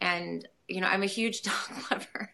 and 0.00 0.48
you 0.68 0.80
know 0.80 0.86
I'm 0.86 1.02
a 1.02 1.06
huge 1.06 1.42
dog 1.42 1.70
lover. 1.90 2.32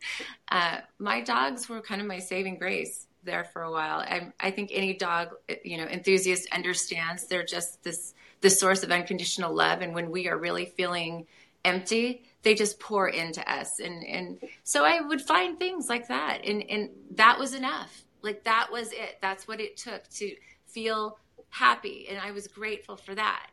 Uh, 0.51 0.79
my 0.99 1.21
dogs 1.23 1.69
were 1.69 1.81
kind 1.81 2.01
of 2.01 2.07
my 2.07 2.19
saving 2.19 2.59
grace 2.59 3.07
there 3.25 3.45
for 3.45 3.63
a 3.63 3.71
while. 3.71 3.99
I, 3.99 4.33
I 4.39 4.51
think 4.51 4.71
any 4.73 4.95
dog 4.95 5.31
you 5.65 5.79
know 5.79 5.85
enthusiast 5.85 6.49
understands 6.53 7.27
they're 7.27 7.45
just 7.45 7.83
this 7.83 8.15
this 8.41 8.61
source 8.61 8.83
of 8.83 8.91
unconditional 8.91 9.55
love 9.55 9.81
and 9.81 9.95
when 9.95 10.11
we 10.11 10.29
are 10.29 10.39
really 10.39 10.67
feeling 10.67 11.27
empty 11.67 12.23
they 12.47 12.55
just 12.55 12.79
pour 12.79 13.09
into 13.09 13.43
us. 13.53 13.81
And 13.81 14.05
and 14.07 14.39
so 14.63 14.85
i 14.85 15.01
would 15.01 15.21
find 15.21 15.59
things 15.59 15.89
like 15.89 16.07
that. 16.07 16.43
And 16.45 16.63
and 16.71 16.91
that 17.17 17.41
was 17.41 17.55
enough. 17.55 18.05
Like 18.23 18.45
that 18.45 18.69
was 18.71 18.93
it. 18.93 19.19
That's 19.21 19.49
what 19.49 19.61
it 19.61 19.77
took 19.77 20.09
to 20.11 20.33
feel 20.69 21.19
happy. 21.51 22.07
And 22.09 22.21
i 22.21 22.31
was 22.31 22.47
grateful 22.47 22.97
for 22.97 23.17
that. 23.17 23.49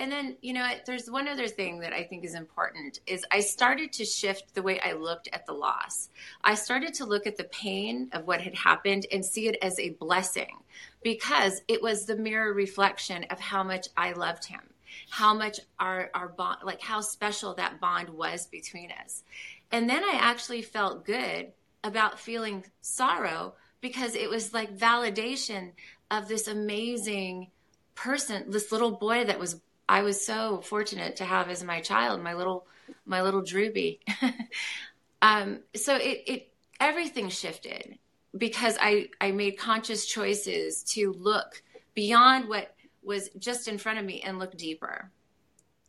And 0.00 0.10
then 0.10 0.36
you 0.40 0.54
know 0.54 0.68
there's 0.86 1.08
one 1.08 1.28
other 1.28 1.46
thing 1.46 1.78
that 1.80 1.92
i 1.92 2.02
think 2.02 2.24
is 2.24 2.34
important 2.34 2.98
is 3.06 3.24
i 3.30 3.38
started 3.38 3.92
to 3.92 4.04
shift 4.04 4.54
the 4.54 4.62
way 4.62 4.80
i 4.80 4.94
looked 4.94 5.28
at 5.32 5.46
the 5.46 5.52
loss. 5.52 6.08
I 6.42 6.54
started 6.56 6.94
to 6.94 7.04
look 7.04 7.28
at 7.28 7.36
the 7.36 7.44
pain 7.44 8.08
of 8.12 8.26
what 8.26 8.40
had 8.40 8.56
happened 8.56 9.06
and 9.12 9.24
see 9.24 9.46
it 9.46 9.56
as 9.62 9.78
a 9.78 9.90
blessing 9.90 10.56
because 11.04 11.62
it 11.68 11.80
was 11.80 12.06
the 12.06 12.16
mirror 12.16 12.52
reflection 12.52 13.22
of 13.30 13.38
how 13.38 13.62
much 13.62 13.86
i 13.96 14.14
loved 14.14 14.46
him 14.46 14.62
how 15.10 15.34
much 15.34 15.60
our 15.78 16.10
our 16.14 16.28
bond 16.28 16.58
like 16.64 16.80
how 16.80 17.00
special 17.00 17.54
that 17.54 17.80
bond 17.80 18.08
was 18.10 18.46
between 18.46 18.90
us. 19.04 19.22
And 19.70 19.88
then 19.88 20.04
i 20.04 20.18
actually 20.20 20.62
felt 20.62 21.04
good 21.04 21.52
about 21.84 22.20
feeling 22.20 22.64
sorrow 22.80 23.54
because 23.80 24.14
it 24.14 24.30
was 24.30 24.54
like 24.54 24.76
validation 24.76 25.72
of 26.10 26.28
this 26.28 26.46
amazing 26.46 27.48
person 27.94 28.50
this 28.50 28.72
little 28.72 28.92
boy 28.92 29.24
that 29.24 29.38
was 29.38 29.60
i 29.88 30.02
was 30.02 30.24
so 30.24 30.60
fortunate 30.62 31.16
to 31.16 31.24
have 31.24 31.48
as 31.50 31.62
my 31.62 31.80
child 31.80 32.22
my 32.22 32.34
little 32.34 32.66
my 33.04 33.22
little 33.22 33.42
drewby 33.42 33.98
um 35.22 35.60
so 35.74 35.96
it 35.96 36.22
it 36.26 36.48
everything 36.80 37.28
shifted 37.28 37.98
because 38.36 38.76
i 38.80 39.08
i 39.20 39.30
made 39.30 39.58
conscious 39.58 40.06
choices 40.06 40.82
to 40.82 41.12
look 41.12 41.62
beyond 41.94 42.48
what 42.48 42.74
was 43.02 43.30
just 43.38 43.68
in 43.68 43.78
front 43.78 43.98
of 43.98 44.04
me 44.04 44.20
and 44.20 44.38
look 44.38 44.56
deeper 44.56 45.10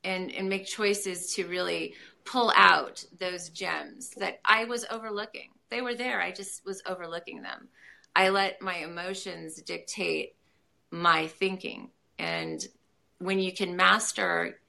and, 0.03 0.31
and 0.31 0.49
make 0.49 0.65
choices 0.65 1.33
to 1.35 1.47
really 1.47 1.93
pull 2.25 2.51
out 2.55 3.03
those 3.19 3.49
gems 3.49 4.11
that 4.17 4.39
I 4.45 4.65
was 4.65 4.85
overlooking. 4.89 5.49
They 5.69 5.81
were 5.81 5.95
there, 5.95 6.21
I 6.21 6.31
just 6.31 6.65
was 6.65 6.81
overlooking 6.85 7.41
them. 7.41 7.67
I 8.15 8.29
let 8.29 8.61
my 8.61 8.77
emotions 8.77 9.61
dictate 9.61 10.35
my 10.91 11.27
thinking. 11.27 11.89
And 12.19 12.65
when 13.17 13.39
you 13.39 13.51
can 13.51 13.75
master 13.75 14.59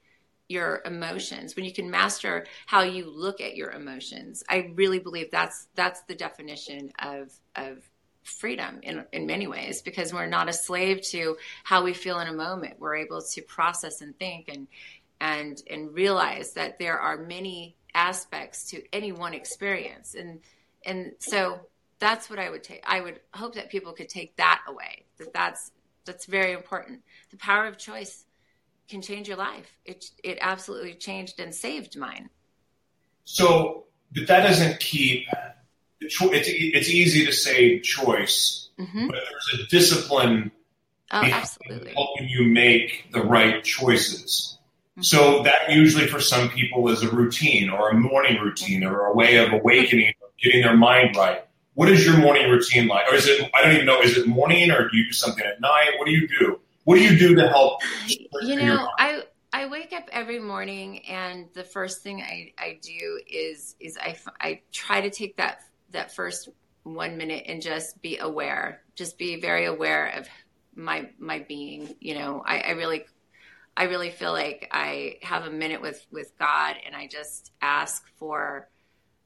your 0.47 0.81
emotions, 0.85 1.55
when 1.55 1.65
you 1.65 1.73
can 1.73 1.89
master 1.89 2.45
how 2.65 2.81
you 2.81 3.09
look 3.09 3.41
at 3.41 3.55
your 3.55 3.71
emotions, 3.71 4.43
I 4.49 4.71
really 4.75 4.99
believe 4.99 5.31
that's 5.31 5.67
that's 5.75 6.01
the 6.01 6.15
definition 6.15 6.91
of 6.99 7.31
of 7.55 7.83
freedom 8.25 8.79
in, 8.81 9.05
in 9.13 9.27
many 9.27 9.47
ways 9.47 9.81
because 9.81 10.11
we're 10.11 10.25
not 10.25 10.49
a 10.49 10.53
slave 10.53 11.01
to 11.01 11.37
how 11.63 11.83
we 11.83 11.93
feel 11.93 12.19
in 12.19 12.27
a 12.27 12.33
moment. 12.33 12.79
We're 12.79 12.95
able 12.95 13.21
to 13.21 13.41
process 13.43 14.01
and 14.01 14.17
think 14.17 14.49
and 14.49 14.67
and 15.21 15.61
and 15.69 15.93
realize 15.93 16.53
that 16.53 16.77
there 16.79 16.99
are 16.99 17.17
many 17.17 17.77
aspects 17.93 18.69
to 18.71 18.83
any 18.91 19.11
one 19.11 19.33
experience. 19.33 20.15
And 20.15 20.41
and 20.85 21.13
so 21.19 21.59
that's 21.99 22.29
what 22.29 22.39
I 22.39 22.49
would 22.49 22.63
take. 22.63 22.83
I 22.85 22.99
would 22.99 23.19
hope 23.33 23.55
that 23.55 23.69
people 23.69 23.93
could 23.93 24.09
take 24.09 24.35
that 24.37 24.61
away. 24.67 25.05
That 25.17 25.31
that's 25.31 25.71
that's 26.03 26.25
very 26.25 26.51
important. 26.51 27.01
The 27.29 27.37
power 27.37 27.67
of 27.67 27.77
choice 27.77 28.25
can 28.89 29.01
change 29.01 29.27
your 29.27 29.37
life. 29.37 29.71
It 29.85 30.09
it 30.23 30.39
absolutely 30.41 30.95
changed 30.95 31.39
and 31.39 31.53
saved 31.53 31.95
mine. 31.95 32.29
So, 33.23 33.85
but 34.11 34.27
that 34.27 34.41
doesn't 34.41 34.79
keep 34.79 35.27
it's, 36.07 36.47
it's 36.49 36.89
easy 36.89 37.25
to 37.25 37.31
say 37.31 37.79
choice, 37.79 38.69
mm-hmm. 38.79 39.07
but 39.07 39.15
there's 39.15 39.61
a 39.61 39.67
discipline 39.67 40.51
oh, 41.11 41.23
absolutely. 41.23 41.93
helping 41.93 42.27
you 42.29 42.45
make 42.45 43.07
the 43.11 43.21
right 43.21 43.63
choices. 43.63 44.57
Mm-hmm. 44.91 45.01
So 45.03 45.43
that 45.43 45.69
usually 45.69 46.07
for 46.07 46.19
some 46.19 46.49
people 46.49 46.89
is 46.89 47.03
a 47.03 47.09
routine 47.09 47.69
or 47.69 47.89
a 47.89 47.93
morning 47.93 48.39
routine 48.41 48.83
or 48.83 49.05
a 49.05 49.13
way 49.13 49.37
of 49.37 49.51
awakening, 49.51 50.13
getting 50.41 50.61
their 50.61 50.77
mind 50.77 51.15
right. 51.15 51.41
What 51.73 51.89
is 51.89 52.05
your 52.05 52.17
morning 52.17 52.49
routine 52.49 52.87
like? 52.87 53.11
Or 53.11 53.15
is 53.15 53.27
it, 53.27 53.49
I 53.53 53.61
don't 53.61 53.73
even 53.73 53.85
know, 53.85 54.01
is 54.01 54.17
it 54.17 54.27
morning 54.27 54.71
or 54.71 54.87
do 54.87 54.95
you 54.97 55.05
do 55.05 55.11
something 55.11 55.45
at 55.45 55.59
night? 55.59 55.91
What 55.97 56.05
do 56.05 56.11
you 56.11 56.27
do? 56.27 56.61
What 56.85 56.95
do 56.95 57.03
you 57.03 57.17
do 57.17 57.35
to 57.35 57.49
help? 57.49 57.81
You 58.07 58.55
know, 58.55 58.87
I, 58.97 59.23
I 59.51 59.67
wake 59.67 59.91
up 59.91 60.07
every 60.13 60.39
morning 60.39 61.05
and 61.05 61.47
the 61.53 61.63
first 61.63 62.01
thing 62.01 62.21
I, 62.21 62.53
I 62.57 62.79
do 62.81 63.19
is, 63.27 63.75
is 63.81 63.97
I, 63.97 64.17
I 64.39 64.61
try 64.71 65.01
to 65.01 65.09
take 65.09 65.35
that 65.37 65.63
that 65.91 66.15
first 66.15 66.49
one 66.83 67.17
minute 67.17 67.45
and 67.47 67.61
just 67.61 68.01
be 68.01 68.17
aware, 68.19 68.81
just 68.95 69.17
be 69.17 69.39
very 69.39 69.65
aware 69.65 70.07
of 70.17 70.27
my 70.75 71.09
my 71.17 71.39
being. 71.39 71.95
You 71.99 72.15
know, 72.15 72.43
I, 72.45 72.59
I 72.59 72.71
really 72.71 73.05
I 73.77 73.85
really 73.85 74.11
feel 74.11 74.31
like 74.31 74.69
I 74.71 75.17
have 75.21 75.45
a 75.45 75.51
minute 75.51 75.81
with 75.81 76.05
with 76.11 76.37
God, 76.37 76.75
and 76.85 76.95
I 76.95 77.07
just 77.07 77.51
ask 77.61 78.07
for 78.17 78.69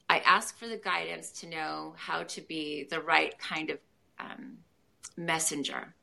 I 0.08 0.18
ask 0.20 0.58
for 0.58 0.66
the 0.66 0.76
guidance 0.76 1.30
to 1.40 1.48
know 1.48 1.94
how 1.96 2.24
to 2.24 2.40
be 2.40 2.86
the 2.90 3.00
right 3.00 3.38
kind 3.38 3.70
of 3.70 3.78
um, 4.18 4.58
messenger. 5.16 5.94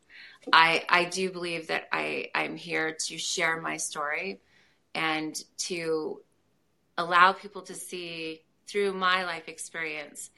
I 0.54 0.86
I 0.88 1.06
do 1.06 1.32
believe 1.32 1.68
that 1.68 1.88
I 1.92 2.30
I'm 2.34 2.56
here 2.56 2.96
to 3.08 3.18
share 3.18 3.60
my 3.60 3.78
story 3.78 4.40
and 4.96 5.36
to 5.58 6.22
allow 6.98 7.34
people 7.34 7.62
to 7.64 7.74
see 7.74 8.44
through 8.66 8.94
my 8.94 9.24
life 9.24 9.48
experience 9.48 10.30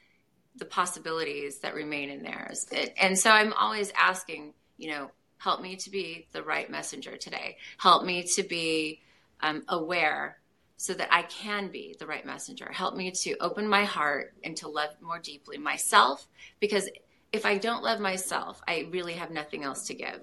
the 0.56 0.64
possibilities 0.64 1.58
that 1.60 1.74
remain 1.74 2.10
in 2.10 2.22
theirs. 2.22 2.66
and 3.00 3.18
so 3.18 3.30
I'm 3.30 3.52
always 3.52 3.92
asking, 3.98 4.54
you 4.76 4.90
know, 4.90 5.10
help 5.38 5.60
me 5.62 5.76
to 5.76 5.90
be 5.90 6.26
the 6.32 6.42
right 6.42 6.70
messenger 6.70 7.16
today. 7.16 7.56
Help 7.78 8.04
me 8.04 8.22
to 8.22 8.42
be 8.42 9.00
um, 9.40 9.62
aware 9.68 10.38
so 10.76 10.94
that 10.94 11.08
I 11.12 11.22
can 11.22 11.68
be 11.68 11.94
the 11.98 12.06
right 12.06 12.24
messenger. 12.24 12.70
Help 12.72 12.96
me 12.96 13.10
to 13.10 13.36
open 13.38 13.68
my 13.68 13.84
heart 13.84 14.34
and 14.44 14.56
to 14.58 14.68
love 14.68 14.90
more 15.00 15.18
deeply 15.18 15.58
myself 15.58 16.26
because 16.58 16.88
if 17.32 17.46
I 17.46 17.58
don't 17.58 17.82
love 17.82 18.00
myself, 18.00 18.60
I 18.66 18.88
really 18.90 19.14
have 19.14 19.30
nothing 19.30 19.62
else 19.62 19.86
to 19.86 19.94
give. 19.94 20.20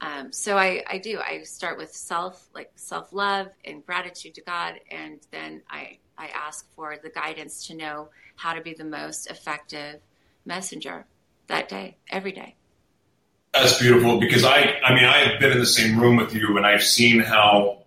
Um, 0.00 0.32
so 0.32 0.58
I, 0.58 0.82
I 0.88 0.98
do. 0.98 1.20
I 1.20 1.42
start 1.42 1.78
with 1.78 1.94
self, 1.94 2.48
like 2.54 2.72
self 2.74 3.12
love 3.12 3.48
and 3.64 3.86
gratitude 3.86 4.34
to 4.34 4.42
God, 4.42 4.74
and 4.90 5.20
then 5.30 5.62
I 5.70 5.98
I 6.18 6.28
ask 6.28 6.66
for 6.74 6.96
the 7.02 7.10
guidance 7.10 7.66
to 7.68 7.74
know 7.74 8.08
how 8.36 8.54
to 8.54 8.60
be 8.60 8.74
the 8.74 8.84
most 8.84 9.30
effective 9.30 10.00
messenger 10.44 11.06
that 11.48 11.68
day, 11.68 11.96
every 12.08 12.32
day. 12.32 12.56
That's 13.52 13.78
beautiful 13.78 14.18
because 14.18 14.44
I, 14.44 14.78
I 14.82 14.94
mean, 14.94 15.04
I've 15.04 15.38
been 15.38 15.52
in 15.52 15.58
the 15.58 15.66
same 15.66 15.98
room 15.98 16.16
with 16.16 16.34
you 16.34 16.56
and 16.56 16.64
I've 16.64 16.82
seen 16.82 17.20
how, 17.20 17.82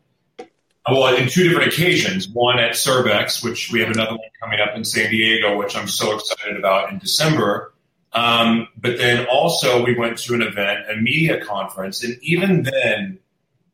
well, 0.87 1.15
in 1.15 1.27
two 1.27 1.43
different 1.49 1.73
occasions, 1.73 2.29
one 2.29 2.59
at 2.59 2.73
Cervex, 2.73 3.43
which 3.43 3.71
we 3.71 3.79
have 3.79 3.89
another 3.89 4.11
one 4.11 4.29
coming 4.39 4.59
up 4.59 4.75
in 4.75 4.83
San 4.83 5.09
Diego, 5.09 5.57
which 5.57 5.75
I'm 5.75 5.87
so 5.87 6.15
excited 6.15 6.57
about 6.57 6.91
in 6.91 6.99
December. 6.99 7.73
Um, 8.13 8.67
but 8.77 8.97
then 8.97 9.25
also 9.25 9.83
we 9.83 9.97
went 9.97 10.19
to 10.19 10.35
an 10.35 10.41
event, 10.41 10.89
a 10.89 10.95
media 10.95 11.43
conference, 11.43 12.03
and 12.03 12.17
even 12.21 12.63
then, 12.63 13.19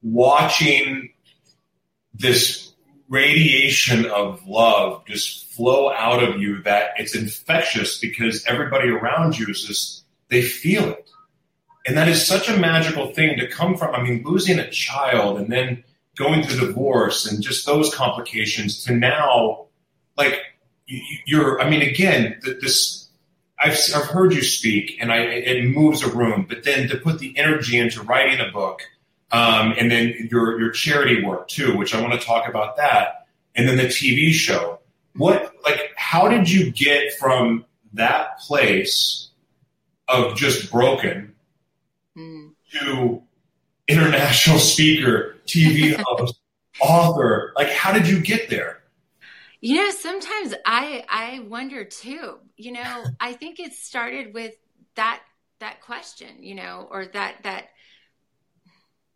watching 0.01 1.12
this 2.13 2.70
radiation 3.11 4.05
of 4.05 4.47
love 4.47 5.05
just 5.05 5.51
flow 5.51 5.91
out 5.91 6.23
of 6.23 6.41
you 6.41 6.63
that 6.63 6.91
it's 6.97 7.13
infectious 7.13 7.99
because 7.99 8.45
everybody 8.45 8.87
around 8.87 9.37
you 9.37 9.45
is 9.47 9.65
just 9.65 10.05
they 10.29 10.41
feel 10.41 10.89
it. 10.89 11.09
And 11.85 11.97
that 11.97 12.07
is 12.07 12.25
such 12.25 12.47
a 12.47 12.57
magical 12.57 13.11
thing 13.11 13.37
to 13.37 13.49
come 13.49 13.75
from. 13.75 13.93
I 13.93 14.01
mean, 14.01 14.23
losing 14.23 14.59
a 14.59 14.69
child 14.69 15.39
and 15.39 15.51
then 15.51 15.83
going 16.15 16.43
through 16.43 16.65
divorce 16.65 17.29
and 17.29 17.43
just 17.43 17.65
those 17.65 17.93
complications 17.93 18.85
to 18.85 18.95
now, 18.95 19.65
like, 20.15 20.39
you're, 21.25 21.59
I 21.61 21.69
mean, 21.69 21.81
again, 21.81 22.39
this, 22.61 23.09
I've, 23.59 23.77
I've 23.93 24.05
heard 24.05 24.33
you 24.33 24.41
speak 24.41 24.97
and 25.01 25.11
I, 25.11 25.17
it 25.17 25.65
moves 25.65 26.01
a 26.01 26.09
room, 26.09 26.45
but 26.47 26.63
then 26.63 26.87
to 26.87 26.97
put 26.97 27.19
the 27.19 27.37
energy 27.37 27.77
into 27.77 28.03
writing 28.03 28.39
a 28.39 28.51
book, 28.51 28.83
um, 29.31 29.73
and 29.77 29.91
then 29.91 30.27
your, 30.29 30.59
your 30.59 30.71
charity 30.71 31.23
work 31.23 31.47
too, 31.47 31.77
which 31.77 31.95
I 31.95 32.01
want 32.01 32.19
to 32.19 32.25
talk 32.25 32.47
about 32.47 32.77
that. 32.77 33.27
And 33.55 33.67
then 33.67 33.77
the 33.77 33.85
TV 33.85 34.31
show. 34.31 34.79
What, 35.15 35.53
like, 35.63 35.91
how 35.97 36.29
did 36.29 36.50
you 36.50 36.71
get 36.71 37.13
from 37.19 37.65
that 37.93 38.39
place 38.39 39.29
of 40.07 40.35
just 40.35 40.71
broken 40.71 41.33
mm. 42.17 42.51
to 42.71 43.21
international 43.88 44.59
speaker, 44.59 45.38
TV 45.45 45.95
host, 46.07 46.39
author. 46.79 47.53
Like, 47.55 47.69
how 47.69 47.91
did 47.91 48.07
you 48.07 48.19
get 48.19 48.50
there? 48.50 48.81
You 49.59 49.75
know, 49.75 49.91
sometimes 49.91 50.55
I 50.65 51.05
I 51.07 51.39
wonder 51.47 51.85
too. 51.85 52.39
You 52.57 52.71
know, 52.71 53.05
I 53.19 53.33
think 53.33 53.59
it 53.59 53.73
started 53.73 54.33
with 54.33 54.55
that 54.95 55.21
that 55.59 55.81
question, 55.81 56.41
you 56.41 56.55
know, 56.55 56.88
or 56.89 57.05
that 57.05 57.43
that 57.43 57.65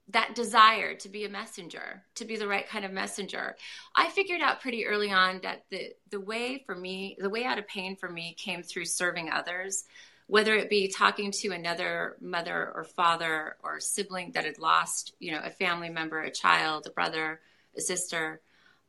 that 0.10 0.36
desire 0.36 0.94
to 0.96 1.10
be 1.10 1.26
a 1.26 1.30
messenger, 1.30 2.04
to 2.16 2.26
be 2.26 2.38
the 2.38 2.48
right 2.48 2.68
kind 2.68 2.86
of 2.86 2.92
messenger. 2.92 3.56
I 3.96 4.10
figured 4.10 4.42
out 4.42 4.62
pretty 4.62 4.86
early 4.86 5.12
on 5.12 5.40
that 5.42 5.66
the 5.70 5.94
the 6.12 6.20
way 6.20 6.64
for 6.66 6.76
me, 6.76 7.18
the 7.20 7.30
way 7.30 7.44
out 7.44 7.58
of 7.58 7.68
pain 7.68 7.96
for 7.96 8.10
me 8.10 8.36
came 8.38 8.62
through 8.62 8.86
serving 8.86 9.30
others 9.32 9.86
whether 10.28 10.56
it 10.56 10.70
be 10.70 10.88
talking 10.88 11.32
to 11.32 11.52
another 11.52 12.18
mother 12.20 12.72
or 12.74 12.84
father 12.84 13.58
or 13.64 13.80
sibling 13.80 14.32
that 14.32 14.46
had 14.46 14.58
lost, 14.58 15.14
you 15.20 15.32
know, 15.32 15.42
a 15.44 15.52
family 15.52 15.90
member, 15.90 16.22
a 16.22 16.32
child, 16.32 16.88
a 16.88 16.90
brother, 16.90 17.40
a 17.78 17.82
sister, 17.82 18.42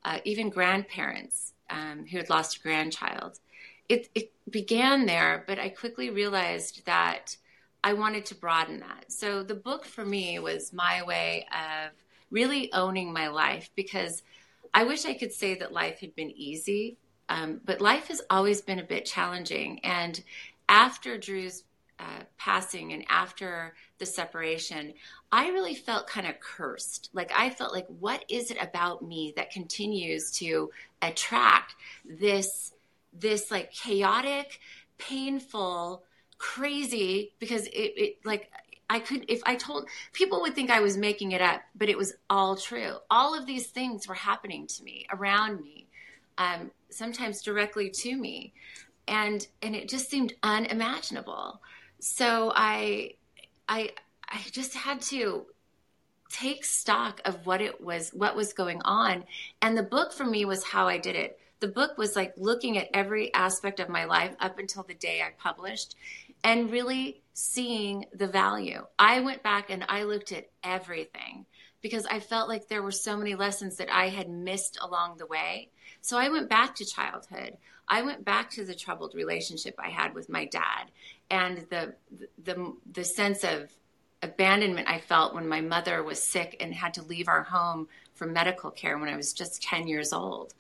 uh, 0.05 0.19
even 0.25 0.49
grandparents 0.49 1.53
um, 1.69 2.07
who 2.11 2.17
had 2.17 2.31
lost 2.31 2.57
a 2.57 2.61
grandchild. 2.61 3.39
It, 3.89 4.09
it 4.15 4.33
began 4.49 5.07
there, 5.07 5.45
but 5.47 5.59
I 5.59 5.69
quickly 5.69 6.11
realized 6.11 6.87
that 6.87 7.37
I 7.87 7.93
wanted 7.93 8.27
to 8.27 8.35
broaden 8.35 8.81
that. 8.81 9.13
So 9.13 9.45
the 9.45 9.55
book 9.55 9.85
for 9.85 10.05
me 10.05 10.41
was 10.41 10.73
my 10.73 11.05
way 11.05 11.47
of 11.53 11.93
really 12.33 12.73
owning 12.73 13.13
my 13.13 13.29
life 13.29 13.71
because 13.77 14.25
I 14.75 14.83
wish 14.83 15.07
I 15.07 15.15
could 15.15 15.33
say 15.33 15.55
that 15.55 15.73
life 15.73 16.01
had 16.01 16.13
been 16.17 16.33
easy, 16.33 16.97
um, 17.29 17.61
but 17.65 17.81
life 17.81 18.09
has 18.09 18.21
always 18.29 18.61
been 18.61 18.81
a 18.81 18.85
bit 18.85 19.05
challenging. 19.05 19.79
And 19.85 20.21
after 20.69 21.17
Drew's 21.17 21.63
uh, 22.01 22.25
passing 22.39 22.93
and 22.93 23.05
after 23.09 23.77
the 23.99 24.07
separation, 24.07 24.93
I 25.31 25.51
really 25.51 25.77
felt 25.77 26.09
kind 26.09 26.27
of 26.27 26.41
cursed. 26.41 27.11
Like 27.13 27.31
I 27.37 27.51
felt 27.51 27.73
like, 27.73 27.87
what 28.01 28.25
is 28.29 28.51
it 28.51 28.59
about 28.61 29.07
me 29.07 29.33
that 29.37 29.53
continues 29.53 30.33
to 30.39 30.73
attract 31.03 31.77
this, 32.05 32.73
this 33.13 33.53
like 33.53 33.71
chaotic, 33.71 34.59
painful, 34.99 36.03
crazy? 36.39 37.33
Because 37.39 37.67
it, 37.67 37.93
it 37.97 38.17
like 38.25 38.51
I 38.89 39.01
could, 39.01 39.25
if 39.29 39.43
I 39.45 39.57
told 39.57 39.89
people 40.13 40.43
would 40.43 40.55
think 40.55 40.71
I 40.71 40.81
was 40.81 40.97
making 40.97 41.33
it 41.33 41.43
up, 41.43 41.63
but 41.75 41.89
it 41.89 41.99
was 41.99 42.15
all 42.31 42.57
true. 42.57 42.97
All 43.11 43.37
of 43.37 43.47
these 43.47 43.67
things 43.67 44.07
were 44.07 44.15
happening 44.15 44.67
to 44.69 44.85
me, 44.85 45.07
around 45.13 45.61
me, 45.61 45.89
um, 46.39 46.71
sometimes 46.91 47.43
directly 47.43 47.91
to 47.91 48.17
me 48.17 48.53
and 49.09 49.47
and 49.63 49.75
it 49.75 49.89
just 49.89 50.11
seemed 50.11 50.33
unimaginable 50.43 51.61
so 51.99 52.53
i 52.55 53.13
i 53.69 53.91
i 54.29 54.41
just 54.51 54.75
had 54.75 55.01
to 55.01 55.47
take 56.31 56.65
stock 56.65 57.21
of 57.25 57.47
what 57.47 57.61
it 57.61 57.81
was 57.81 58.11
what 58.11 58.35
was 58.35 58.53
going 58.53 58.81
on 58.83 59.25
and 59.63 59.77
the 59.77 59.83
book 59.83 60.13
for 60.13 60.25
me 60.25 60.45
was 60.45 60.65
how 60.65 60.89
i 60.89 60.99
did 60.99 61.15
it 61.15 61.39
the 61.61 61.69
book 61.69 61.97
was 61.97 62.17
like 62.17 62.35
looking 62.37 62.77
at 62.77 62.89
every 62.93 63.33
aspect 63.33 63.81
of 63.81 63.89
my 63.89 64.05
life 64.05 64.35
up 64.41 64.59
until 64.59 64.83
the 64.83 64.95
day 64.95 65.21
i 65.23 65.31
published 65.39 65.95
and 66.47 66.71
really 66.71 67.23
seeing 67.35 68.07
the 68.15 68.29
value. 68.29 68.87
I 69.01 69.21
went 69.21 69.43
back 69.43 69.69
and 69.69 69.85
i 69.89 70.05
looked 70.05 70.33
at 70.33 70.49
everything 70.63 71.45
because 71.83 72.07
i 72.07 72.21
felt 72.21 72.49
like 72.49 72.69
there 72.69 72.83
were 72.83 72.93
so 72.93 73.17
many 73.17 73.35
lessons 73.35 73.77
that 73.77 73.93
i 73.93 74.09
had 74.09 74.31
missed 74.31 74.79
along 74.81 75.17
the 75.17 75.27
way. 75.27 75.71
So 76.01 76.17
i 76.17 76.29
went 76.29 76.49
back 76.49 76.77
to 76.77 76.87
childhood. 76.87 77.59
I 77.89 78.03
went 78.03 78.25
back 78.25 78.51
to 78.53 78.65
the 78.65 78.75
troubled 78.75 79.15
relationship 79.15 79.75
I 79.79 79.91
had 79.91 80.15
with 80.15 80.29
my 80.29 80.45
dad 80.47 80.85
and 81.31 81.67
the 81.69 81.95
the 82.43 82.73
the 82.93 83.05
sense 83.05 83.43
of 83.45 83.71
abandonment 84.23 84.89
I 84.89 85.01
felt 85.01 85.35
when 85.35 85.49
my 85.49 85.61
mother 85.61 86.03
was 86.03 86.23
sick 86.23 86.57
and 86.61 86.73
had 86.73 86.95
to 86.95 87.03
leave 87.03 87.29
our 87.29 87.43
home 87.43 87.89
for 88.15 88.27
medical 88.27 88.71
care 88.71 88.97
when 88.99 89.11
I 89.11 89.17
was 89.17 89.33
just 89.33 89.63
10 89.63 89.89
years 89.89 90.13
old. 90.13 90.55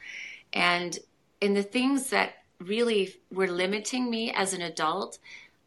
And 0.52 0.98
in 1.40 1.54
the 1.54 1.62
things 1.62 2.10
that 2.10 2.34
really 2.60 3.14
were 3.30 3.48
limiting 3.48 4.10
me 4.10 4.32
as 4.32 4.52
an 4.52 4.62
adult, 4.62 5.18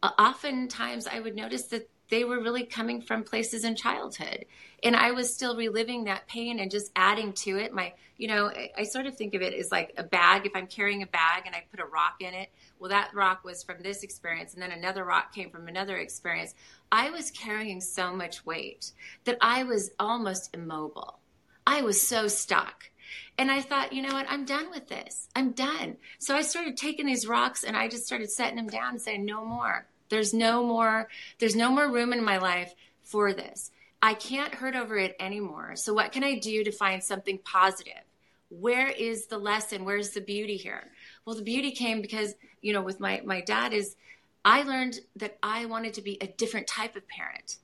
oftentimes 0.02 1.06
I 1.06 1.20
would 1.20 1.36
notice 1.36 1.64
that 1.64 1.88
they 2.10 2.24
were 2.24 2.40
really 2.40 2.64
coming 2.64 3.00
from 3.00 3.22
places 3.22 3.64
in 3.64 3.76
childhood 3.76 4.44
and 4.82 4.94
i 4.96 5.12
was 5.12 5.32
still 5.32 5.56
reliving 5.56 6.04
that 6.04 6.26
pain 6.26 6.58
and 6.58 6.70
just 6.70 6.90
adding 6.96 7.32
to 7.32 7.56
it 7.56 7.72
my 7.72 7.92
you 8.18 8.28
know 8.28 8.48
I, 8.48 8.70
I, 8.78 8.82
sort 8.82 9.06
of 9.06 9.16
think 9.16 9.34
of 9.34 9.42
it 9.42 9.54
as 9.54 9.70
like 9.70 9.94
a 9.96 10.02
bag 10.02 10.44
if 10.44 10.52
i'm 10.54 10.66
carrying 10.66 11.02
a 11.02 11.06
bag 11.06 11.44
and 11.46 11.54
i 11.54 11.62
put 11.70 11.80
a 11.80 11.86
rock 11.86 12.16
in 12.20 12.34
it 12.34 12.50
well 12.78 12.90
that 12.90 13.14
rock 13.14 13.44
was 13.44 13.62
from 13.62 13.82
this 13.82 14.02
experience 14.02 14.52
and 14.52 14.62
then 14.62 14.72
another 14.72 15.04
rock 15.04 15.32
came 15.32 15.50
from 15.50 15.68
another 15.68 15.96
experience 15.96 16.54
i 16.92 17.10
was 17.10 17.30
carrying 17.30 17.80
so 17.80 18.14
much 18.14 18.44
weight 18.44 18.92
that 19.24 19.38
i 19.40 19.62
was 19.62 19.90
almost 19.98 20.54
immobile 20.54 21.20
i 21.66 21.80
was 21.80 22.02
so 22.02 22.28
stuck 22.28 22.90
and 23.38 23.50
I 23.50 23.60
thought, 23.60 23.92
you 23.92 24.02
know 24.02 24.12
what? 24.12 24.26
I'm 24.28 24.44
done 24.44 24.70
with 24.70 24.88
this. 24.88 25.28
I'm 25.34 25.50
done. 25.52 25.96
So 26.18 26.36
I 26.36 26.42
started 26.42 26.76
taking 26.76 27.06
these 27.06 27.26
rocks 27.26 27.64
and 27.64 27.76
I 27.76 27.88
just 27.88 28.06
started 28.06 28.30
setting 28.30 28.56
them 28.56 28.68
down 28.68 28.90
and 28.90 29.00
saying, 29.00 29.24
no 29.24 29.44
more. 29.44 29.86
There's 30.10 30.34
no 30.34 30.62
more 30.64 31.08
there's 31.38 31.56
no 31.56 31.70
more 31.70 31.90
room 31.90 32.12
in 32.12 32.22
my 32.22 32.38
life 32.38 32.74
for 33.02 33.32
this. 33.32 33.70
I 34.02 34.14
can't 34.14 34.54
hurt 34.54 34.76
over 34.76 34.96
it 34.96 35.16
anymore. 35.20 35.76
So 35.76 35.92
what 35.92 36.12
can 36.12 36.24
I 36.24 36.38
do 36.38 36.64
to 36.64 36.72
find 36.72 37.02
something 37.02 37.38
positive? 37.44 38.02
Where 38.48 38.88
is 38.88 39.26
the 39.26 39.38
lesson? 39.38 39.84
Where's 39.84 40.10
the 40.10 40.20
beauty 40.20 40.56
here? 40.56 40.90
Well, 41.24 41.36
the 41.36 41.42
beauty 41.42 41.70
came 41.70 42.00
because, 42.02 42.34
you 42.60 42.72
know, 42.72 42.82
with 42.82 43.00
my 43.00 43.22
my 43.24 43.40
dad 43.40 43.72
is 43.72 43.96
I 44.44 44.62
learned 44.62 45.00
that 45.16 45.38
I 45.42 45.66
wanted 45.66 45.94
to 45.94 46.02
be 46.02 46.18
a 46.20 46.26
different 46.26 46.66
type 46.66 46.96
of 46.96 47.06
parent. 47.08 47.58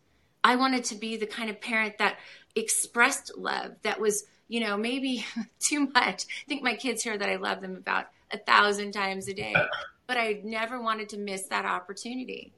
I 0.44 0.56
wanted 0.56 0.84
to 0.84 0.94
be 0.94 1.16
the 1.16 1.26
kind 1.26 1.50
of 1.50 1.60
parent 1.60 1.98
that 1.98 2.18
expressed 2.54 3.36
love, 3.36 3.72
that 3.82 3.98
was, 3.98 4.26
you 4.46 4.60
know, 4.60 4.76
maybe 4.76 5.24
too 5.58 5.88
much. 5.88 6.24
I 6.24 6.44
think 6.46 6.62
my 6.62 6.74
kids 6.74 7.02
hear 7.02 7.18
that 7.18 7.28
I 7.28 7.36
love 7.36 7.60
them 7.60 7.76
about 7.76 8.06
a 8.30 8.38
thousand 8.38 8.92
times 8.92 9.28
a 9.28 9.34
day 9.34 9.54
but 10.06 10.16
I 10.16 10.40
never 10.44 10.80
wanted 10.80 11.08
to 11.10 11.18
miss 11.18 11.44
that 11.48 11.64
opportunity. 11.64 12.52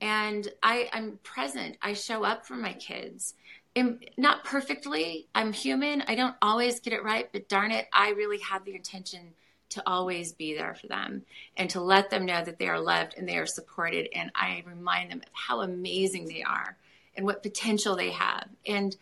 And 0.00 0.48
I, 0.62 0.88
I'm 0.92 1.18
present. 1.22 1.76
I 1.82 1.92
show 1.92 2.24
up 2.24 2.46
for 2.46 2.54
my 2.54 2.72
kids. 2.74 3.34
And 3.76 4.04
not 4.16 4.44
perfectly. 4.44 5.28
I'm 5.34 5.52
human. 5.52 6.02
I 6.08 6.14
don't 6.14 6.34
always 6.42 6.80
get 6.80 6.92
it 6.92 7.04
right, 7.04 7.28
but 7.32 7.48
darn 7.48 7.70
it, 7.70 7.86
I 7.92 8.10
really 8.10 8.38
have 8.38 8.64
the 8.64 8.74
intention 8.74 9.34
to 9.70 9.82
always 9.86 10.32
be 10.32 10.54
there 10.54 10.74
for 10.74 10.88
them 10.88 11.22
and 11.56 11.70
to 11.70 11.80
let 11.80 12.10
them 12.10 12.26
know 12.26 12.44
that 12.44 12.58
they 12.58 12.68
are 12.68 12.80
loved 12.80 13.14
and 13.16 13.28
they 13.28 13.38
are 13.38 13.46
supported. 13.46 14.08
And 14.14 14.30
I 14.34 14.64
remind 14.66 15.12
them 15.12 15.18
of 15.18 15.32
how 15.32 15.60
amazing 15.60 16.26
they 16.26 16.42
are 16.42 16.76
and 17.16 17.24
what 17.24 17.42
potential 17.42 17.96
they 17.96 18.10
have. 18.10 18.48
And 18.66 18.96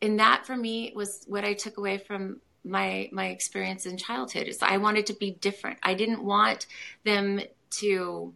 and 0.00 0.18
that 0.18 0.46
for 0.46 0.56
me 0.56 0.92
was 0.96 1.24
what 1.28 1.44
I 1.44 1.54
took 1.54 1.76
away 1.78 1.98
from 1.98 2.40
my 2.64 3.08
my 3.12 3.26
experience 3.26 3.86
in 3.86 3.96
childhood 3.96 4.46
is 4.46 4.58
I 4.62 4.76
wanted 4.76 5.06
to 5.06 5.14
be 5.14 5.32
different. 5.32 5.78
I 5.82 5.94
didn't 5.94 6.24
want 6.24 6.66
them 7.04 7.40
to 7.70 8.34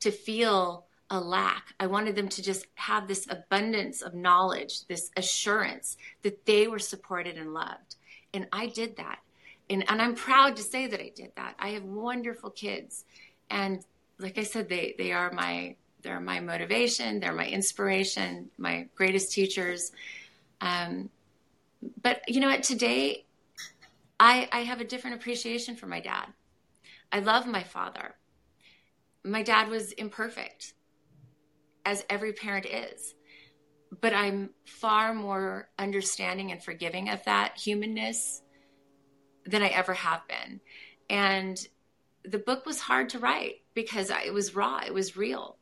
to 0.00 0.10
feel 0.10 0.84
a 1.10 1.20
lack. 1.20 1.74
I 1.80 1.86
wanted 1.86 2.16
them 2.16 2.28
to 2.28 2.42
just 2.42 2.66
have 2.74 3.08
this 3.08 3.26
abundance 3.30 4.02
of 4.02 4.14
knowledge, 4.14 4.86
this 4.86 5.10
assurance 5.16 5.96
that 6.22 6.44
they 6.44 6.68
were 6.68 6.78
supported 6.78 7.36
and 7.36 7.54
loved. 7.54 7.96
And 8.34 8.46
I 8.52 8.66
did 8.66 8.96
that. 8.96 9.20
And, 9.70 9.84
and 9.88 10.00
I'm 10.02 10.14
proud 10.14 10.56
to 10.56 10.62
say 10.62 10.86
that 10.86 11.00
I 11.00 11.10
did 11.14 11.32
that. 11.36 11.54
I 11.58 11.70
have 11.70 11.84
wonderful 11.84 12.50
kids. 12.50 13.04
And 13.50 13.84
like 14.18 14.38
I 14.38 14.42
said, 14.42 14.68
they, 14.68 14.94
they 14.98 15.12
are 15.12 15.32
my 15.32 15.76
they're 16.02 16.20
my 16.20 16.38
motivation, 16.38 17.18
they're 17.18 17.32
my 17.32 17.48
inspiration, 17.48 18.50
my 18.56 18.86
greatest 18.94 19.32
teachers. 19.32 19.90
Um, 20.60 21.10
but 22.02 22.22
you 22.28 22.40
know 22.40 22.48
what? 22.48 22.62
Today 22.62 23.24
I, 24.20 24.48
I 24.52 24.60
have 24.60 24.80
a 24.80 24.84
different 24.84 25.16
appreciation 25.16 25.76
for 25.76 25.86
my 25.86 26.00
dad. 26.00 26.26
I 27.12 27.20
love 27.20 27.46
my 27.46 27.62
father. 27.62 28.14
My 29.24 29.42
dad 29.42 29.68
was 29.68 29.92
imperfect, 29.92 30.74
as 31.84 32.04
every 32.10 32.32
parent 32.32 32.66
is. 32.66 33.14
But 34.00 34.12
I'm 34.12 34.50
far 34.66 35.14
more 35.14 35.68
understanding 35.78 36.52
and 36.52 36.62
forgiving 36.62 37.08
of 37.08 37.24
that 37.24 37.56
humanness 37.56 38.42
than 39.46 39.62
I 39.62 39.68
ever 39.68 39.94
have 39.94 40.22
been. 40.28 40.60
And 41.08 41.58
the 42.24 42.38
book 42.38 42.66
was 42.66 42.80
hard 42.80 43.08
to 43.10 43.18
write 43.18 43.62
because 43.74 44.10
it 44.10 44.34
was 44.34 44.54
raw, 44.54 44.80
it 44.84 44.92
was 44.92 45.16
real. 45.16 45.56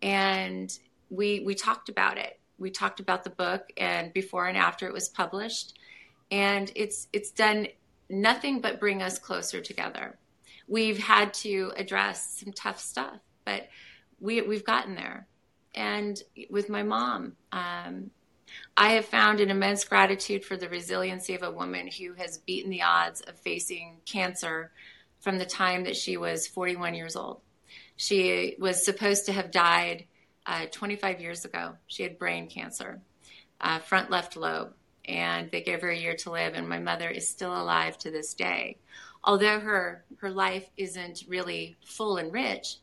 And 0.00 0.72
we 1.10 1.40
we 1.40 1.54
talked 1.54 1.88
about 1.88 2.18
it. 2.18 2.38
We 2.58 2.70
talked 2.70 3.00
about 3.00 3.24
the 3.24 3.30
book 3.30 3.72
and 3.76 4.12
before 4.12 4.46
and 4.46 4.56
after 4.56 4.86
it 4.86 4.92
was 4.92 5.08
published. 5.08 5.78
And 6.30 6.70
it's 6.76 7.08
it's 7.12 7.32
done 7.32 7.66
nothing 8.12 8.60
but 8.60 8.78
bring 8.78 9.02
us 9.02 9.18
closer 9.18 9.60
together. 9.60 10.18
We've 10.68 10.98
had 10.98 11.34
to 11.34 11.72
address 11.76 12.38
some 12.40 12.52
tough 12.52 12.78
stuff, 12.78 13.18
but 13.44 13.68
we 14.20 14.42
we've 14.42 14.64
gotten 14.64 14.94
there. 14.94 15.26
And 15.74 16.22
with 16.50 16.68
my 16.68 16.82
mom, 16.82 17.32
um, 17.50 18.10
I 18.76 18.90
have 18.90 19.06
found 19.06 19.40
an 19.40 19.50
immense 19.50 19.84
gratitude 19.84 20.44
for 20.44 20.56
the 20.56 20.68
resiliency 20.68 21.34
of 21.34 21.42
a 21.42 21.50
woman 21.50 21.88
who 21.88 22.12
has 22.14 22.38
beaten 22.38 22.70
the 22.70 22.82
odds 22.82 23.22
of 23.22 23.38
facing 23.38 23.98
cancer 24.04 24.72
from 25.20 25.38
the 25.38 25.46
time 25.46 25.84
that 25.84 25.96
she 25.96 26.16
was 26.16 26.46
41 26.46 26.94
years 26.94 27.16
old. 27.16 27.40
She 27.96 28.56
was 28.58 28.84
supposed 28.84 29.26
to 29.26 29.32
have 29.32 29.50
died 29.50 30.06
uh, 30.44 30.66
25 30.70 31.20
years 31.20 31.44
ago. 31.44 31.74
She 31.86 32.02
had 32.02 32.18
brain 32.18 32.48
cancer, 32.48 33.00
uh, 33.60 33.78
front 33.78 34.10
left 34.10 34.36
lobe, 34.36 34.74
and 35.04 35.50
they 35.50 35.62
gave 35.62 35.82
her 35.82 35.90
a 35.90 35.96
year 35.96 36.14
to 36.16 36.30
live. 36.30 36.54
And 36.54 36.68
my 36.68 36.78
mother 36.78 37.08
is 37.08 37.28
still 37.28 37.54
alive 37.54 37.98
to 37.98 38.10
this 38.10 38.34
day. 38.34 38.78
Although 39.24 39.60
her, 39.60 40.04
her 40.18 40.30
life 40.30 40.68
isn't 40.76 41.24
really 41.28 41.76
full 41.84 42.16
and 42.16 42.32
rich, 42.32 42.76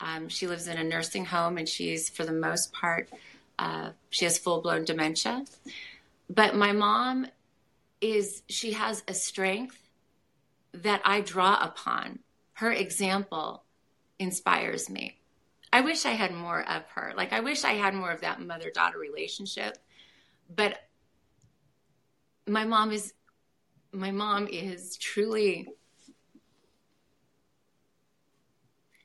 um, 0.00 0.28
she 0.28 0.46
lives 0.46 0.68
in 0.68 0.78
a 0.78 0.84
nursing 0.84 1.24
home 1.24 1.58
and 1.58 1.68
she's, 1.68 2.08
for 2.08 2.24
the 2.24 2.32
most 2.32 2.72
part, 2.72 3.08
uh, 3.58 3.90
she 4.10 4.24
has 4.24 4.38
full 4.38 4.60
blown 4.60 4.84
dementia. 4.84 5.44
But 6.28 6.54
my 6.54 6.72
mom 6.72 7.26
is, 8.00 8.42
she 8.48 8.72
has 8.72 9.02
a 9.08 9.14
strength 9.14 9.80
that 10.72 11.00
I 11.04 11.20
draw 11.20 11.58
upon. 11.62 12.20
Her 12.54 12.72
example 12.72 13.62
inspires 14.18 14.90
me. 14.90 15.18
I 15.72 15.80
wish 15.82 16.06
I 16.06 16.12
had 16.12 16.32
more 16.32 16.66
of 16.66 16.84
her. 16.94 17.12
Like, 17.16 17.32
I 17.32 17.40
wish 17.40 17.64
I 17.64 17.72
had 17.72 17.94
more 17.94 18.10
of 18.10 18.20
that 18.22 18.40
mother 18.40 18.70
daughter 18.70 18.98
relationship. 18.98 19.76
But 20.54 20.78
my 22.46 22.64
mom 22.64 22.92
is, 22.92 23.12
my 23.92 24.10
mom 24.10 24.46
is 24.46 24.96
truly, 24.96 25.68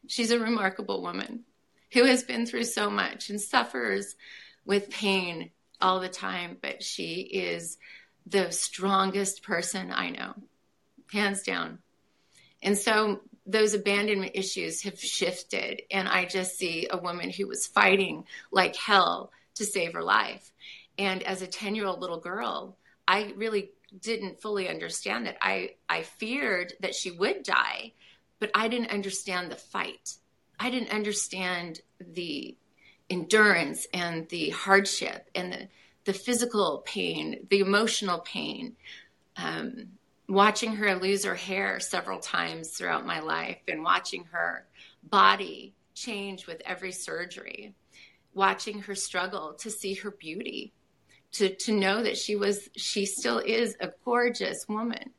she's 0.08 0.32
a 0.32 0.39
remarkable 0.39 1.01
woman 1.01 1.43
who 1.93 2.06
has 2.06 2.23
been 2.23 2.45
through 2.45 2.63
so 2.63 2.89
much 2.89 3.30
and 3.30 3.39
suffers 3.41 4.15
with 4.65 4.89
pain 4.89 5.51
all 5.82 5.99
the 5.99 6.10
time, 6.10 6.58
but 6.62 6.84
she 6.84 7.21
is 7.21 7.77
the 8.25 8.51
strongest 8.51 9.43
person 9.43 9.91
I 9.91 10.10
know, 10.12 10.34
hands 11.12 11.43
down. 11.43 11.80
And 12.62 12.77
so 12.77 13.21
those 13.45 13.73
abandonment 13.73 14.34
issues 14.36 14.84
have 14.84 14.99
shifted, 14.99 15.82
and 15.89 16.08
I 16.08 16.25
just 16.25 16.58
see 16.58 16.88
a 16.89 16.97
woman 16.97 17.32
who 17.32 17.47
was 17.47 17.65
fighting 17.65 18.25
like 18.51 18.75
hell 18.75 19.32
to 19.56 19.65
save 19.65 19.93
her 19.93 20.04
life. 20.04 20.51
And 20.97 21.23
as 21.23 21.41
a 21.41 21.47
10 21.47 21.75
year 21.75 21.88
old 21.88 21.99
little 21.99 22.19
girl, 22.19 22.77
I 23.07 23.33
really 23.35 23.71
didn't 23.99 24.41
fully 24.41 24.69
understand 24.69 25.27
it. 25.27 25.37
I, 25.41 25.71
I 25.89 26.03
feared 26.03 26.73
that 26.79 26.95
she 26.95 27.11
would 27.11 27.43
die, 27.43 27.93
but 28.39 28.51
I 28.55 28.67
didn't 28.67 28.91
understand 28.91 29.51
the 29.51 29.57
fight. 29.57 30.15
I 30.59 30.69
didn't 30.69 30.93
understand 30.93 31.81
the 31.99 32.55
endurance 33.09 33.87
and 33.93 34.29
the 34.29 34.51
hardship 34.51 35.29
and 35.35 35.51
the, 35.51 35.67
the 36.05 36.13
physical 36.13 36.83
pain, 36.85 37.47
the 37.49 37.59
emotional 37.59 38.19
pain. 38.19 38.75
Um, 39.35 39.89
watching 40.29 40.75
her 40.77 40.95
lose 40.95 41.25
her 41.25 41.35
hair 41.35 41.79
several 41.79 42.19
times 42.19 42.69
throughout 42.69 43.05
my 43.05 43.19
life 43.19 43.57
and 43.67 43.83
watching 43.83 44.23
her 44.31 44.65
body 45.03 45.73
change 45.93 46.47
with 46.47 46.61
every 46.65 46.91
surgery, 46.91 47.75
watching 48.33 48.79
her 48.81 48.95
struggle 48.95 49.53
to 49.53 49.69
see 49.69 49.93
her 49.95 50.11
beauty, 50.11 50.71
to, 51.34 51.56
to 51.56 51.72
know 51.72 52.04
that 52.04 52.17
she 52.17 52.36
was, 52.36 52.70
she 52.76 53.06
still 53.06 53.39
is 53.39 53.76
a 53.80 53.91
gorgeous 54.04 54.67
woman. 54.67 55.12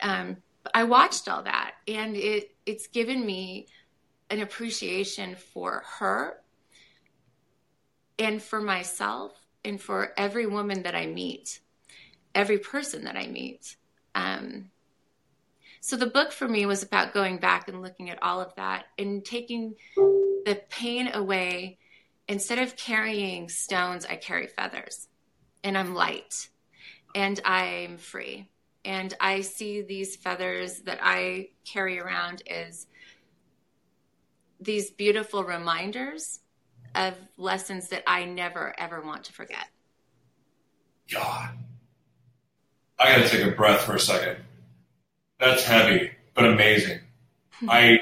Um, 0.00 0.36
I 0.74 0.84
watched 0.84 1.28
all 1.28 1.42
that 1.42 1.72
and 1.86 2.16
it, 2.16 2.54
it's 2.66 2.86
given 2.88 3.24
me 3.24 3.66
an 4.30 4.40
appreciation 4.40 5.34
for 5.34 5.82
her 5.98 6.40
and 8.18 8.42
for 8.42 8.60
myself 8.60 9.32
and 9.64 9.80
for 9.80 10.12
every 10.16 10.46
woman 10.46 10.82
that 10.82 10.94
I 10.94 11.06
meet, 11.06 11.60
every 12.34 12.58
person 12.58 13.04
that 13.04 13.16
I 13.16 13.26
meet. 13.26 13.76
Um, 14.14 14.70
so 15.80 15.96
the 15.96 16.06
book 16.06 16.32
for 16.32 16.48
me 16.48 16.66
was 16.66 16.82
about 16.82 17.14
going 17.14 17.38
back 17.38 17.68
and 17.68 17.80
looking 17.82 18.10
at 18.10 18.22
all 18.22 18.40
of 18.40 18.54
that 18.56 18.86
and 18.98 19.24
taking 19.24 19.74
the 19.96 20.60
pain 20.68 21.10
away. 21.12 21.78
Instead 22.26 22.58
of 22.58 22.76
carrying 22.76 23.48
stones, 23.48 24.04
I 24.04 24.16
carry 24.16 24.48
feathers 24.48 25.07
and 25.64 25.76
I'm 25.76 25.94
light 25.94 26.48
and 27.14 27.40
I'm 27.44 27.98
free. 27.98 28.48
And 28.84 29.14
I 29.20 29.40
see 29.42 29.82
these 29.82 30.16
feathers 30.16 30.80
that 30.80 30.98
I 31.02 31.48
carry 31.64 31.98
around 31.98 32.42
as 32.48 32.86
these 34.60 34.90
beautiful 34.90 35.44
reminders 35.44 36.40
of 36.94 37.14
lessons 37.36 37.88
that 37.88 38.02
I 38.06 38.24
never 38.24 38.74
ever 38.78 39.00
want 39.00 39.24
to 39.24 39.32
forget. 39.32 39.68
God. 41.12 41.50
I 42.98 43.16
gotta 43.16 43.28
take 43.28 43.46
a 43.46 43.50
breath 43.50 43.82
for 43.82 43.94
a 43.94 44.00
second. 44.00 44.38
That's 45.38 45.64
heavy, 45.64 46.10
but 46.34 46.44
amazing. 46.44 47.00
Hmm. 47.52 47.70
I 47.70 47.98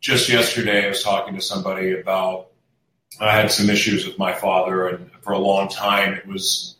just 0.00 0.28
yesterday 0.28 0.84
I 0.84 0.88
was 0.88 1.02
talking 1.02 1.34
to 1.34 1.40
somebody 1.40 1.98
about 1.98 2.48
I 3.20 3.32
had 3.32 3.52
some 3.52 3.70
issues 3.70 4.06
with 4.06 4.18
my 4.18 4.32
father, 4.32 4.88
and 4.88 5.10
for 5.22 5.32
a 5.32 5.38
long 5.38 5.68
time 5.68 6.14
it 6.14 6.26
was 6.26 6.76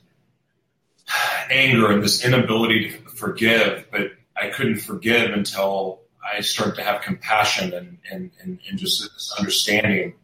anger 1.51 1.91
and 1.91 2.03
this 2.03 2.25
inability 2.25 2.91
to 2.91 2.99
forgive, 3.11 3.87
but 3.91 4.13
I 4.37 4.49
couldn't 4.49 4.79
forgive 4.79 5.33
until 5.33 6.01
I 6.25 6.41
started 6.41 6.77
to 6.77 6.83
have 6.83 7.03
compassion 7.03 7.73
and, 7.73 7.99
and, 8.11 8.31
and, 8.41 8.59
and 8.69 8.79
just 8.79 9.03
this 9.03 9.35
understanding. 9.39 10.15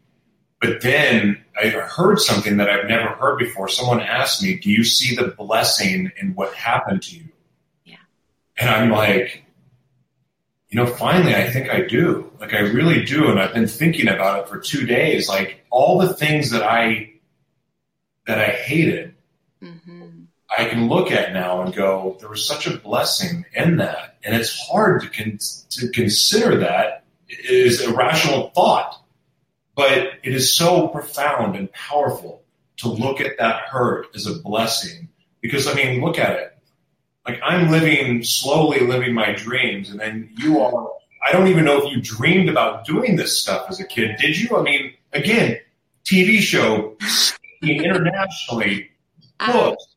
But 0.60 0.82
then 0.82 1.42
I 1.60 1.68
heard 1.68 2.18
something 2.18 2.58
that 2.58 2.68
I've 2.68 2.86
never 2.86 3.08
heard 3.08 3.38
before. 3.38 3.68
Someone 3.68 4.00
asked 4.00 4.42
me, 4.42 4.56
Do 4.56 4.70
you 4.70 4.84
see 4.84 5.14
the 5.14 5.28
blessing 5.28 6.10
in 6.20 6.34
what 6.34 6.52
happened 6.54 7.02
to 7.04 7.16
you? 7.16 7.28
Yeah. 7.84 7.96
And 8.58 8.68
I'm 8.68 8.90
like, 8.90 9.44
you 10.68 10.76
know, 10.78 10.86
finally, 10.86 11.34
I 11.34 11.50
think 11.50 11.70
I 11.70 11.82
do. 11.82 12.30
Like, 12.40 12.54
I 12.54 12.60
really 12.60 13.04
do. 13.04 13.28
And 13.28 13.40
I've 13.40 13.54
been 13.54 13.66
thinking 13.66 14.06
about 14.06 14.40
it 14.40 14.48
for 14.48 14.58
two 14.58 14.86
days. 14.86 15.28
Like, 15.28 15.64
all 15.70 15.98
the 15.98 16.12
things 16.12 16.50
that 16.50 16.62
I, 16.62 17.12
that 18.26 18.38
I 18.38 18.50
hated. 18.52 19.14
I 20.56 20.64
can 20.64 20.88
look 20.88 21.12
at 21.12 21.32
now 21.32 21.62
and 21.62 21.74
go, 21.74 22.16
there 22.20 22.28
was 22.28 22.46
such 22.46 22.66
a 22.66 22.76
blessing 22.76 23.44
in 23.54 23.76
that. 23.76 24.18
And 24.24 24.34
it's 24.34 24.58
hard 24.68 25.02
to, 25.02 25.08
con- 25.08 25.38
to 25.70 25.88
consider 25.90 26.58
that 26.58 27.04
is 27.28 27.80
a 27.80 27.94
rational 27.94 28.50
thought, 28.50 29.02
but 29.76 29.96
it 30.22 30.34
is 30.34 30.54
so 30.54 30.88
profound 30.88 31.56
and 31.56 31.72
powerful 31.72 32.42
to 32.78 32.88
look 32.88 33.20
at 33.20 33.38
that 33.38 33.62
hurt 33.62 34.08
as 34.14 34.26
a 34.26 34.34
blessing. 34.34 35.08
Because, 35.40 35.66
I 35.66 35.74
mean, 35.74 36.02
look 36.02 36.18
at 36.18 36.36
it. 36.36 36.58
Like, 37.26 37.40
I'm 37.42 37.70
living, 37.70 38.24
slowly 38.24 38.80
living 38.80 39.14
my 39.14 39.32
dreams, 39.32 39.90
and 39.90 40.00
then 40.00 40.30
you 40.36 40.60
are, 40.60 40.90
I 41.26 41.32
don't 41.32 41.48
even 41.48 41.64
know 41.64 41.82
if 41.82 41.92
you 41.92 42.00
dreamed 42.00 42.48
about 42.48 42.84
doing 42.84 43.16
this 43.16 43.38
stuff 43.38 43.66
as 43.68 43.78
a 43.78 43.86
kid. 43.86 44.16
Did 44.18 44.38
you? 44.38 44.56
I 44.56 44.62
mean, 44.62 44.94
again, 45.12 45.58
TV 46.04 46.40
show, 46.40 46.96
internationally, 47.62 48.90
books. 49.38 49.89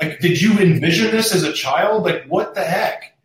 Like, 0.00 0.20
did 0.20 0.40
you 0.40 0.58
envision 0.58 1.10
this 1.10 1.34
as 1.34 1.42
a 1.42 1.52
child? 1.52 2.04
Like, 2.04 2.24
what 2.26 2.54
the 2.54 2.64
heck? 2.64 3.16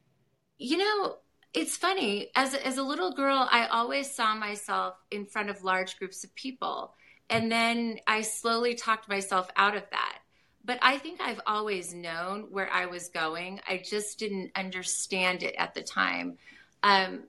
You 0.57 0.77
know, 0.77 1.17
it's 1.53 1.75
funny. 1.75 2.29
As 2.35 2.53
as 2.53 2.77
a 2.77 2.83
little 2.83 3.11
girl, 3.11 3.47
I 3.51 3.67
always 3.67 4.09
saw 4.09 4.35
myself 4.35 4.95
in 5.09 5.25
front 5.25 5.49
of 5.49 5.63
large 5.63 5.97
groups 5.97 6.23
of 6.23 6.33
people. 6.35 6.93
And 7.29 7.51
then 7.51 7.99
I 8.07 8.21
slowly 8.21 8.75
talked 8.75 9.09
myself 9.09 9.49
out 9.55 9.75
of 9.75 9.83
that. 9.91 10.19
But 10.63 10.79
I 10.81 10.97
think 10.97 11.19
I've 11.19 11.41
always 11.47 11.93
known 11.93 12.47
where 12.51 12.71
I 12.71 12.85
was 12.85 13.09
going. 13.09 13.59
I 13.67 13.81
just 13.83 14.19
didn't 14.19 14.51
understand 14.55 15.43
it 15.43 15.55
at 15.57 15.73
the 15.73 15.81
time. 15.81 16.37
Um, 16.83 17.23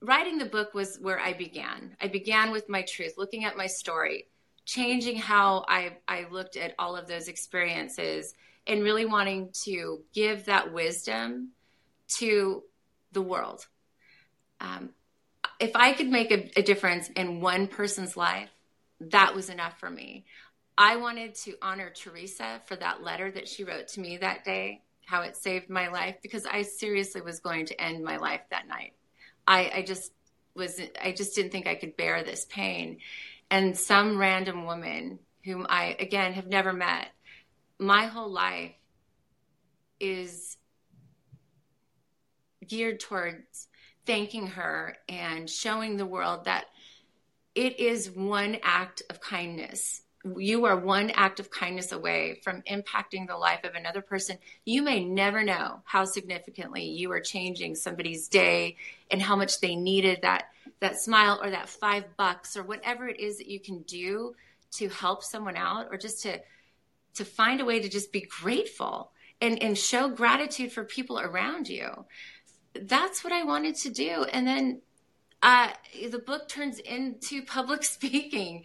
writing 0.00 0.38
the 0.38 0.44
book 0.46 0.74
was 0.74 0.98
where 1.00 1.20
I 1.20 1.32
began. 1.32 1.96
I 2.00 2.08
began 2.08 2.50
with 2.50 2.68
my 2.68 2.82
truth, 2.82 3.14
looking 3.16 3.44
at 3.44 3.56
my 3.56 3.66
story, 3.66 4.26
changing 4.64 5.16
how 5.16 5.64
I, 5.68 5.98
I 6.08 6.26
looked 6.30 6.56
at 6.56 6.74
all 6.78 6.96
of 6.96 7.06
those 7.06 7.28
experiences 7.28 8.34
and 8.68 8.82
really 8.82 9.06
wanting 9.06 9.50
to 9.64 10.00
give 10.12 10.44
that 10.44 10.72
wisdom 10.72 11.50
to 12.18 12.62
the 13.12 13.22
world. 13.22 13.66
Um, 14.60 14.90
if 15.58 15.74
I 15.74 15.92
could 15.92 16.08
make 16.08 16.30
a, 16.30 16.50
a 16.58 16.62
difference 16.62 17.08
in 17.08 17.40
one 17.40 17.66
person's 17.66 18.16
life, 18.16 18.50
that 19.00 19.34
was 19.34 19.48
enough 19.48 19.78
for 19.78 19.90
me. 19.90 20.24
I 20.76 20.96
wanted 20.96 21.34
to 21.36 21.54
honor 21.60 21.90
Teresa 21.90 22.60
for 22.66 22.76
that 22.76 23.02
letter 23.02 23.30
that 23.30 23.48
she 23.48 23.64
wrote 23.64 23.88
to 23.88 24.00
me 24.00 24.18
that 24.18 24.44
day 24.44 24.82
how 25.06 25.22
it 25.22 25.36
saved 25.36 25.70
my 25.70 25.88
life 25.88 26.16
because 26.22 26.44
I 26.46 26.62
seriously 26.62 27.20
was 27.20 27.40
going 27.40 27.66
to 27.66 27.80
end 27.80 28.04
my 28.04 28.18
life 28.18 28.42
that 28.50 28.68
night. 28.68 28.92
I, 29.46 29.72
I 29.76 29.82
just 29.82 30.12
was, 30.54 30.80
I 31.02 31.12
just 31.12 31.34
didn't 31.34 31.50
think 31.50 31.66
I 31.66 31.74
could 31.74 31.96
bear 31.96 32.22
this 32.22 32.44
pain. 32.44 32.98
And 33.50 33.76
some 33.76 34.18
random 34.18 34.66
woman 34.66 35.18
whom 35.44 35.66
I, 35.68 35.96
again, 35.98 36.34
have 36.34 36.46
never 36.46 36.72
met, 36.72 37.08
my 37.78 38.06
whole 38.06 38.30
life 38.30 38.72
is 40.00 40.56
geared 42.66 43.00
towards 43.00 43.68
thanking 44.06 44.46
her 44.46 44.96
and 45.08 45.48
showing 45.48 45.96
the 45.96 46.06
world 46.06 46.44
that 46.44 46.66
it 47.54 47.80
is 47.80 48.10
one 48.10 48.58
act 48.62 49.02
of 49.10 49.20
kindness 49.20 50.02
you 50.36 50.64
are 50.64 50.76
one 50.76 51.10
act 51.10 51.40
of 51.40 51.50
kindness 51.50 51.92
away 51.92 52.40
from 52.42 52.62
impacting 52.62 53.26
the 53.26 53.36
life 53.36 53.64
of 53.64 53.74
another 53.74 54.02
person. 54.02 54.38
You 54.64 54.82
may 54.82 55.04
never 55.04 55.42
know 55.44 55.80
how 55.84 56.04
significantly 56.04 56.84
you 56.84 57.10
are 57.12 57.20
changing 57.20 57.76
somebody's 57.76 58.28
day 58.28 58.76
and 59.10 59.22
how 59.22 59.36
much 59.36 59.60
they 59.60 59.76
needed 59.76 60.20
that 60.22 60.48
that 60.80 61.00
smile 61.00 61.40
or 61.42 61.50
that 61.50 61.68
5 61.68 62.16
bucks 62.16 62.56
or 62.56 62.62
whatever 62.62 63.08
it 63.08 63.18
is 63.18 63.38
that 63.38 63.48
you 63.48 63.58
can 63.58 63.82
do 63.82 64.34
to 64.72 64.88
help 64.88 65.24
someone 65.24 65.56
out 65.56 65.88
or 65.90 65.96
just 65.96 66.22
to 66.22 66.40
to 67.14 67.24
find 67.24 67.60
a 67.60 67.64
way 67.64 67.80
to 67.80 67.88
just 67.88 68.12
be 68.12 68.20
grateful 68.20 69.12
and 69.40 69.62
and 69.62 69.76
show 69.76 70.08
gratitude 70.08 70.72
for 70.72 70.84
people 70.84 71.18
around 71.18 71.68
you. 71.68 72.06
That's 72.74 73.24
what 73.24 73.32
I 73.32 73.44
wanted 73.44 73.74
to 73.76 73.90
do 73.90 74.24
and 74.32 74.46
then 74.46 74.82
uh, 75.40 75.68
the 76.10 76.18
book 76.18 76.48
turns 76.48 76.78
into 76.80 77.42
public 77.46 77.84
speaking 77.84 78.64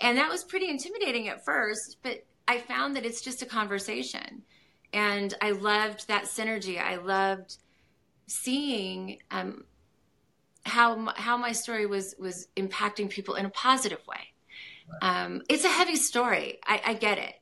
and 0.00 0.18
that 0.18 0.28
was 0.28 0.44
pretty 0.44 0.68
intimidating 0.68 1.28
at 1.28 1.44
first, 1.44 1.98
but 2.02 2.24
I 2.48 2.58
found 2.58 2.96
that 2.96 3.06
it's 3.06 3.20
just 3.20 3.42
a 3.42 3.46
conversation. 3.46 4.42
And 4.92 5.32
I 5.40 5.52
loved 5.52 6.08
that 6.08 6.24
synergy. 6.24 6.78
I 6.82 6.96
loved 6.96 7.56
seeing 8.26 9.18
um, 9.30 9.64
how 10.64 11.12
how 11.16 11.36
my 11.36 11.52
story 11.52 11.86
was 11.86 12.14
was 12.18 12.48
impacting 12.56 13.08
people 13.08 13.36
in 13.36 13.46
a 13.46 13.50
positive 13.50 14.00
way. 14.06 14.34
Um, 15.00 15.42
it's 15.48 15.64
a 15.64 15.68
heavy 15.68 15.96
story. 15.96 16.58
I, 16.66 16.82
I 16.86 16.94
get 16.94 17.18
it, 17.18 17.34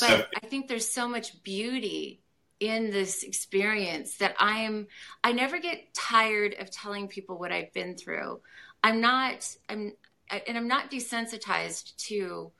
but 0.00 0.28
I 0.42 0.46
think 0.46 0.68
there's 0.68 0.88
so 0.88 1.08
much 1.08 1.42
beauty 1.42 2.20
in 2.58 2.90
this 2.90 3.22
experience 3.22 4.16
that 4.16 4.34
I 4.38 4.60
am. 4.60 4.86
I 5.24 5.32
never 5.32 5.58
get 5.58 5.94
tired 5.94 6.54
of 6.58 6.70
telling 6.70 7.08
people 7.08 7.38
what 7.38 7.52
I've 7.52 7.72
been 7.72 7.96
through. 7.96 8.40
I'm 8.82 9.00
not. 9.00 9.56
I'm 9.68 9.92
and 10.30 10.56
I'm 10.56 10.68
not 10.68 10.90
desensitized 10.90 11.96
to 12.08 12.52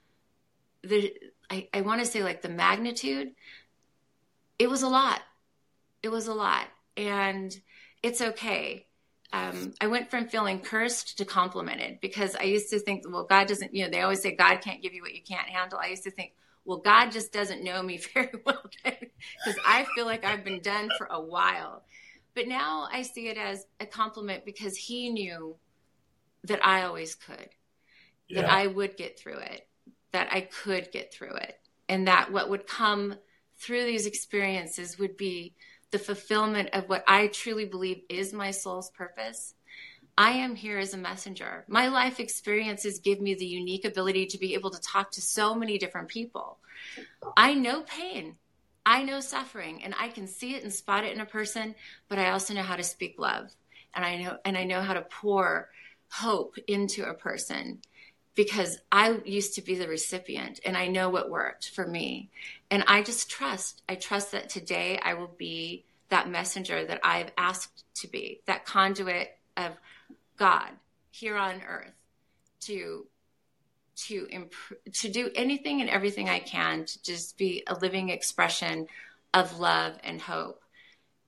the 0.82 1.12
I, 1.50 1.68
I 1.74 1.80
want 1.82 2.00
to 2.00 2.06
say 2.06 2.22
like 2.22 2.42
the 2.42 2.48
magnitude. 2.48 3.32
It 4.58 4.70
was 4.70 4.82
a 4.82 4.88
lot. 4.88 5.20
It 6.02 6.10
was 6.10 6.28
a 6.28 6.34
lot. 6.34 6.66
And 6.96 7.58
it's 8.02 8.20
okay. 8.20 8.86
Um, 9.32 9.74
I 9.80 9.86
went 9.86 10.10
from 10.10 10.28
feeling 10.28 10.60
cursed 10.60 11.18
to 11.18 11.24
complimented 11.24 12.00
because 12.00 12.34
I 12.34 12.44
used 12.44 12.70
to 12.70 12.78
think, 12.78 13.04
well, 13.08 13.24
God 13.24 13.46
doesn't, 13.46 13.74
you 13.74 13.84
know, 13.84 13.90
they 13.90 14.00
always 14.00 14.22
say 14.22 14.34
God 14.34 14.60
can't 14.60 14.82
give 14.82 14.92
you 14.92 15.02
what 15.02 15.14
you 15.14 15.22
can't 15.22 15.48
handle. 15.48 15.78
I 15.78 15.86
used 15.86 16.02
to 16.04 16.10
think, 16.10 16.32
well, 16.64 16.78
God 16.78 17.10
just 17.10 17.32
doesn't 17.32 17.64
know 17.64 17.82
me 17.82 17.98
very 18.14 18.30
well 18.44 18.62
because 18.84 19.56
I 19.66 19.86
feel 19.94 20.06
like 20.06 20.24
I've 20.24 20.44
been 20.44 20.60
done 20.60 20.88
for 20.96 21.06
a 21.10 21.20
while. 21.20 21.84
But 22.34 22.46
now 22.46 22.88
I 22.92 23.02
see 23.02 23.28
it 23.28 23.36
as 23.36 23.66
a 23.80 23.86
compliment 23.86 24.44
because 24.44 24.76
He 24.76 25.10
knew 25.10 25.56
that 26.44 26.64
I 26.64 26.84
always 26.84 27.14
could 27.14 27.48
yeah. 28.30 28.42
that 28.42 28.50
I 28.50 28.66
would 28.66 28.96
get 28.96 29.18
through 29.18 29.38
it, 29.38 29.66
that 30.12 30.28
I 30.32 30.42
could 30.42 30.90
get 30.92 31.12
through 31.12 31.34
it, 31.34 31.58
and 31.88 32.06
that 32.08 32.32
what 32.32 32.48
would 32.48 32.66
come 32.66 33.16
through 33.58 33.84
these 33.84 34.06
experiences 34.06 34.98
would 34.98 35.16
be 35.16 35.54
the 35.90 35.98
fulfillment 35.98 36.70
of 36.72 36.88
what 36.88 37.04
I 37.06 37.26
truly 37.26 37.64
believe 37.64 38.02
is 38.08 38.32
my 38.32 38.52
soul's 38.52 38.90
purpose. 38.90 39.54
I 40.20 40.32
am 40.32 40.54
here 40.54 40.76
as 40.76 40.92
a 40.92 40.98
messenger. 40.98 41.64
My 41.66 41.88
life 41.88 42.20
experiences 42.20 42.98
give 42.98 43.22
me 43.22 43.32
the 43.32 43.46
unique 43.46 43.86
ability 43.86 44.26
to 44.26 44.38
be 44.38 44.52
able 44.52 44.68
to 44.68 44.80
talk 44.82 45.10
to 45.12 45.22
so 45.22 45.54
many 45.54 45.78
different 45.78 46.08
people. 46.08 46.58
I 47.38 47.54
know 47.54 47.80
pain. 47.80 48.36
I 48.84 49.02
know 49.02 49.20
suffering 49.20 49.82
and 49.82 49.94
I 49.98 50.08
can 50.08 50.26
see 50.26 50.54
it 50.54 50.62
and 50.62 50.70
spot 50.70 51.04
it 51.04 51.14
in 51.14 51.22
a 51.22 51.24
person, 51.24 51.74
but 52.10 52.18
I 52.18 52.32
also 52.32 52.52
know 52.52 52.60
how 52.60 52.76
to 52.76 52.82
speak 52.82 53.14
love. 53.18 53.54
And 53.94 54.04
I 54.04 54.16
know 54.16 54.36
and 54.44 54.58
I 54.58 54.64
know 54.64 54.82
how 54.82 54.92
to 54.92 55.00
pour 55.00 55.70
hope 56.10 56.56
into 56.68 57.08
a 57.08 57.14
person 57.14 57.78
because 58.34 58.78
I 58.92 59.20
used 59.24 59.54
to 59.54 59.62
be 59.62 59.74
the 59.74 59.88
recipient 59.88 60.60
and 60.66 60.76
I 60.76 60.88
know 60.88 61.08
what 61.08 61.30
worked 61.30 61.70
for 61.70 61.86
me. 61.86 62.28
And 62.70 62.84
I 62.86 63.02
just 63.02 63.30
trust, 63.30 63.80
I 63.88 63.94
trust 63.94 64.32
that 64.32 64.50
today 64.50 65.00
I 65.02 65.14
will 65.14 65.34
be 65.38 65.86
that 66.10 66.28
messenger 66.28 66.84
that 66.84 67.00
I've 67.02 67.32
asked 67.38 67.84
to 68.02 68.06
be, 68.06 68.42
that 68.44 68.66
conduit 68.66 69.38
of 69.56 69.78
God 70.40 70.70
here 71.10 71.36
on 71.36 71.60
earth 71.68 71.92
to 72.60 73.06
to 73.94 74.26
improve, 74.30 74.80
to 74.94 75.10
do 75.10 75.30
anything 75.34 75.82
and 75.82 75.90
everything 75.90 76.30
I 76.30 76.38
can 76.38 76.86
to 76.86 77.02
just 77.02 77.36
be 77.36 77.62
a 77.66 77.74
living 77.74 78.08
expression 78.08 78.86
of 79.34 79.60
love 79.60 79.98
and 80.02 80.18
hope 80.18 80.62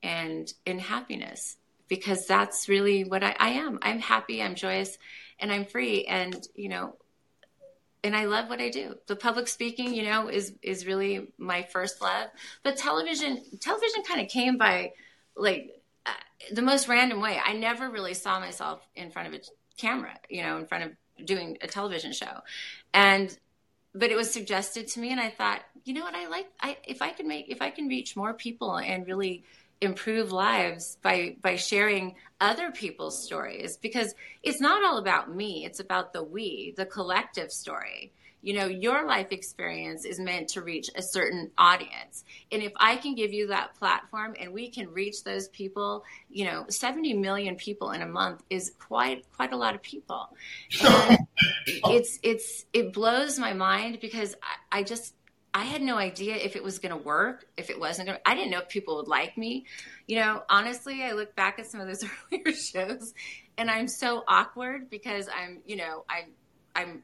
and 0.03 0.51
in 0.65 0.79
happiness 0.79 1.59
because 1.89 2.25
that's 2.27 2.71
really 2.71 3.05
what 3.05 3.23
I, 3.23 3.37
I 3.39 3.51
am. 3.51 3.79
I'm 3.83 3.99
happy, 3.99 4.43
I'm 4.43 4.55
joyous, 4.55 4.97
and 5.39 5.53
I'm 5.53 5.67
free. 5.67 6.07
And, 6.07 6.49
you 6.55 6.71
know, 6.71 6.97
and 8.03 8.17
I 8.17 8.25
love 8.25 8.49
what 8.49 8.63
I 8.63 8.71
do. 8.71 8.95
The 9.09 9.17
public 9.17 9.47
speaking, 9.47 9.93
you 9.93 10.05
know, 10.05 10.29
is 10.29 10.55
is 10.63 10.87
really 10.87 11.29
my 11.37 11.65
first 11.65 12.01
love. 12.01 12.29
But 12.63 12.79
television, 12.79 13.43
television 13.61 14.05
kind 14.09 14.23
of 14.23 14.29
came 14.29 14.57
by 14.57 14.93
like 15.37 15.82
the 16.53 16.63
most 16.63 16.89
random 16.89 17.21
way. 17.21 17.41
I 17.45 17.53
never 17.53 17.91
really 17.91 18.15
saw 18.15 18.41
myself 18.41 18.81
in 18.95 19.11
front 19.11 19.29
of 19.29 19.35
a 19.35 19.45
camera, 19.77 20.15
you 20.29 20.43
know, 20.43 20.59
in 20.59 20.67
front 20.67 20.85
of 20.85 21.27
doing 21.27 21.59
a 21.61 21.67
television 21.67 22.13
show, 22.13 22.41
and 22.93 23.37
but 23.95 24.11
it 24.11 24.17
was 24.17 24.31
suggested 24.31 24.89
to 24.89 25.01
me, 25.01 25.11
and 25.11 25.21
I 25.21 25.29
thought, 25.29 25.61
you 25.85 25.93
know 25.93 26.03
what, 26.03 26.15
I 26.15 26.29
like. 26.29 26.47
I 26.61 26.79
if 26.85 27.03
I 27.03 27.11
can 27.11 27.29
make 27.29 27.49
if 27.49 27.63
I 27.63 27.71
can 27.71 27.89
reach 27.89 28.17
more 28.17 28.35
people 28.35 28.77
and 28.79 29.07
really 29.07 29.45
improve 29.83 30.31
lives 30.31 30.97
by 31.03 31.37
by 31.43 31.57
sharing 31.57 32.15
other 32.41 32.71
people's 32.71 33.23
stories 33.23 33.77
because 33.77 34.15
it's 34.43 34.61
not 34.61 34.85
all 34.85 34.97
about 34.97 35.35
me 35.35 35.65
it's 35.65 35.81
about 35.81 36.13
the 36.13 36.23
we 36.23 36.73
the 36.77 36.87
collective 36.87 37.51
story 37.51 38.13
you 38.43 38.55
know 38.55 38.67
your 38.67 39.07
life 39.07 39.29
experience 39.31 40.05
is 40.05 40.19
meant 40.19 40.49
to 40.49 40.61
reach 40.63 40.91
a 40.95 41.03
certain 41.03 41.51
audience 41.57 42.25
and 42.51 42.63
if 42.63 42.73
i 42.77 42.97
can 42.97 43.15
give 43.15 43.33
you 43.33 43.47
that 43.49 43.75
platform 43.77 44.35
and 44.39 44.53
we 44.53 44.69
can 44.69 44.93
reach 44.93 45.25
those 45.25 45.49
people 45.49 46.05
you 46.29 46.45
know 46.45 46.65
70 46.69 47.15
million 47.15 47.57
people 47.57 47.91
in 47.93 48.03
a 48.03 48.07
month 48.07 48.43
is 48.51 48.73
quite 48.79 49.25
quite 49.33 49.53
a 49.53 49.57
lot 49.57 49.75
of 49.75 49.83
people 49.83 50.29
and 50.83 51.19
it's 51.67 52.19
it's 52.23 52.67
it 52.73 52.93
blows 52.93 53.39
my 53.39 53.53
mind 53.53 53.99
because 54.01 54.35
I, 54.43 54.81
I 54.81 54.83
just 54.83 55.15
I 55.55 55.65
had 55.65 55.83
no 55.83 55.99
idea 55.99 56.37
if 56.37 56.57
it 56.57 56.63
was 56.63 56.79
going 56.79 56.97
to 56.97 57.05
work, 57.05 57.47
if 57.59 57.69
it 57.69 57.79
wasn't 57.79 58.09
going 58.09 58.19
to. 58.19 58.27
I 58.29 58.35
didn't 58.35 58.51
know 58.51 58.61
if 58.61 58.71
people 58.71 58.97
would 58.97 59.09
like 59.09 59.37
me. 59.37 59.67
You 60.07 60.17
know, 60.17 60.43
honestly, 60.49 61.03
I 61.03 61.13
look 61.13 61.37
back 61.37 61.59
at 61.59 61.67
some 61.67 61.79
of 61.79 61.87
those 61.87 62.03
earlier 62.33 62.57
shows 62.57 63.13
and 63.59 63.71
I'm 63.71 63.89
so 63.89 64.25
awkward 64.27 64.89
because 64.89 65.29
I'm, 65.29 65.61
you 65.67 65.77
know, 65.77 66.05
I'm, 66.09 66.33
I'm, 66.75 67.03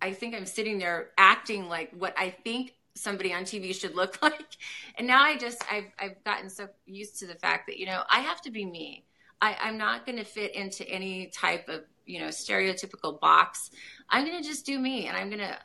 I 0.00 0.12
think 0.12 0.34
I'm 0.34 0.46
sitting 0.46 0.78
there 0.78 1.10
acting 1.18 1.68
like 1.68 1.90
what 1.92 2.14
I 2.18 2.30
think 2.30 2.74
somebody 2.94 3.32
on 3.32 3.44
TV 3.44 3.74
should 3.74 3.94
look 3.94 4.20
like. 4.22 4.56
And 4.96 5.06
now 5.06 5.22
I 5.22 5.36
just, 5.36 5.62
I've, 5.70 5.92
I've 5.98 6.22
gotten 6.24 6.48
so 6.50 6.68
used 6.86 7.18
to 7.20 7.26
the 7.26 7.34
fact 7.34 7.66
that, 7.68 7.78
you 7.78 7.86
know, 7.86 8.02
I 8.08 8.20
have 8.20 8.40
to 8.42 8.50
be 8.50 8.64
me. 8.64 9.04
I, 9.40 9.56
I'm 9.60 9.78
not 9.78 10.04
going 10.04 10.18
to 10.18 10.24
fit 10.24 10.54
into 10.54 10.88
any 10.88 11.26
type 11.28 11.68
of, 11.68 11.82
you 12.04 12.20
know, 12.20 12.28
stereotypical 12.28 13.18
box. 13.20 13.70
I'm 14.08 14.26
going 14.26 14.40
to 14.40 14.46
just 14.46 14.66
do 14.66 14.78
me 14.78 15.06
and 15.06 15.16
I'm 15.16 15.28
going 15.28 15.40
to 15.40 15.58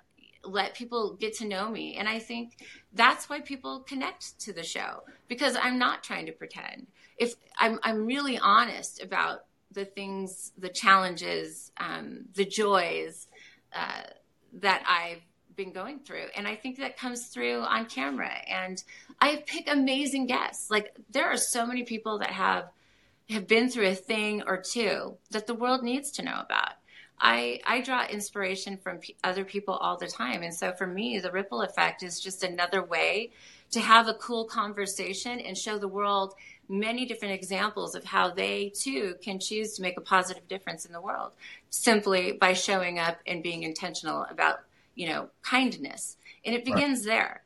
let 0.43 0.75
people 0.75 1.15
get 1.15 1.35
to 1.37 1.47
know 1.47 1.69
me. 1.69 1.95
And 1.95 2.07
I 2.07 2.19
think 2.19 2.57
that's 2.93 3.29
why 3.29 3.41
people 3.41 3.81
connect 3.81 4.39
to 4.41 4.53
the 4.53 4.63
show 4.63 5.01
because 5.27 5.57
I'm 5.61 5.79
not 5.79 6.03
trying 6.03 6.27
to 6.27 6.31
pretend. 6.31 6.87
If 7.17 7.35
I'm, 7.57 7.79
I'm 7.83 8.05
really 8.05 8.37
honest 8.37 9.01
about 9.01 9.45
the 9.71 9.85
things, 9.85 10.53
the 10.57 10.69
challenges, 10.69 11.71
um, 11.77 12.25
the 12.33 12.45
joys 12.45 13.27
uh, 13.73 14.03
that 14.55 14.83
I've 14.87 15.21
been 15.55 15.71
going 15.71 15.99
through. 15.99 16.25
And 16.35 16.47
I 16.47 16.55
think 16.55 16.77
that 16.77 16.97
comes 16.97 17.27
through 17.27 17.61
on 17.61 17.85
camera. 17.85 18.31
And 18.47 18.81
I 19.19 19.43
pick 19.45 19.69
amazing 19.69 20.27
guests. 20.27 20.69
Like 20.69 20.95
there 21.09 21.31
are 21.31 21.37
so 21.37 21.65
many 21.65 21.83
people 21.83 22.19
that 22.19 22.31
have 22.31 22.69
have 23.29 23.47
been 23.47 23.69
through 23.69 23.87
a 23.87 23.95
thing 23.95 24.43
or 24.45 24.61
two 24.61 25.17
that 25.31 25.47
the 25.47 25.55
world 25.55 25.81
needs 25.81 26.11
to 26.11 26.23
know 26.23 26.39
about. 26.39 26.73
I 27.19 27.61
I 27.65 27.81
draw 27.81 28.05
inspiration 28.05 28.77
from 28.77 28.97
p- 28.97 29.15
other 29.23 29.45
people 29.45 29.73
all 29.73 29.97
the 29.97 30.07
time, 30.07 30.43
and 30.43 30.53
so 30.53 30.73
for 30.73 30.85
me, 30.85 31.19
the 31.19 31.31
ripple 31.31 31.61
effect 31.61 32.03
is 32.03 32.19
just 32.19 32.43
another 32.43 32.83
way 32.83 33.31
to 33.71 33.79
have 33.79 34.07
a 34.07 34.13
cool 34.15 34.45
conversation 34.45 35.39
and 35.39 35.57
show 35.57 35.77
the 35.77 35.87
world 35.87 36.33
many 36.67 37.05
different 37.05 37.33
examples 37.33 37.95
of 37.95 38.03
how 38.03 38.31
they 38.31 38.69
too 38.69 39.15
can 39.21 39.39
choose 39.39 39.73
to 39.73 39.81
make 39.81 39.97
a 39.97 40.01
positive 40.01 40.47
difference 40.47 40.85
in 40.85 40.91
the 40.91 41.01
world 41.01 41.31
simply 41.69 42.31
by 42.31 42.53
showing 42.53 42.99
up 42.99 43.17
and 43.27 43.43
being 43.43 43.63
intentional 43.63 44.25
about 44.29 44.61
you 44.95 45.07
know 45.07 45.29
kindness 45.41 46.17
and 46.43 46.55
it 46.55 46.65
begins 46.65 46.99
right. 46.99 47.15
there 47.15 47.41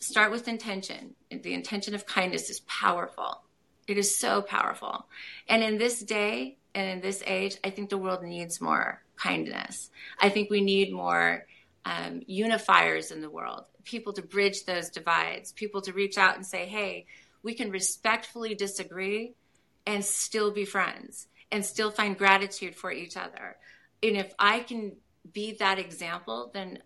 start 0.00 0.32
with 0.32 0.48
intention. 0.48 1.14
The 1.30 1.54
intention 1.54 1.94
of 1.94 2.06
kindness 2.06 2.50
is 2.50 2.60
powerful. 2.60 3.42
It 3.86 3.98
is 3.98 4.16
so 4.16 4.42
powerful. 4.42 5.06
And 5.48 5.62
in 5.62 5.78
this 5.78 6.00
day 6.00 6.56
and 6.74 6.88
in 6.88 7.00
this 7.00 7.22
age, 7.26 7.56
I 7.62 7.70
think 7.70 7.90
the 7.90 7.98
world 7.98 8.22
needs 8.22 8.60
more 8.60 9.02
kindness. 9.16 9.90
I 10.18 10.30
think 10.30 10.50
we 10.50 10.62
need 10.62 10.92
more 10.92 11.46
um, 11.84 12.22
unifiers 12.26 13.12
in 13.12 13.20
the 13.20 13.30
world, 13.30 13.64
people 13.84 14.12
to 14.14 14.22
bridge 14.22 14.64
those 14.64 14.90
divides, 14.90 15.52
people 15.52 15.80
to 15.82 15.92
reach 15.92 16.18
out 16.18 16.36
and 16.36 16.46
say, 16.46 16.66
hey, 16.66 17.06
we 17.42 17.54
can 17.54 17.70
respectfully 17.70 18.54
disagree 18.54 19.34
and 19.86 20.04
still 20.04 20.50
be 20.50 20.64
friends 20.64 21.28
and 21.50 21.64
still 21.64 21.90
find 21.90 22.16
gratitude 22.16 22.74
for 22.74 22.92
each 22.92 23.16
other. 23.16 23.56
And 24.02 24.16
if 24.16 24.32
I 24.38 24.60
can 24.60 24.92
be 25.32 25.52
that 25.54 25.78
example, 25.78 26.50
then 26.52 26.78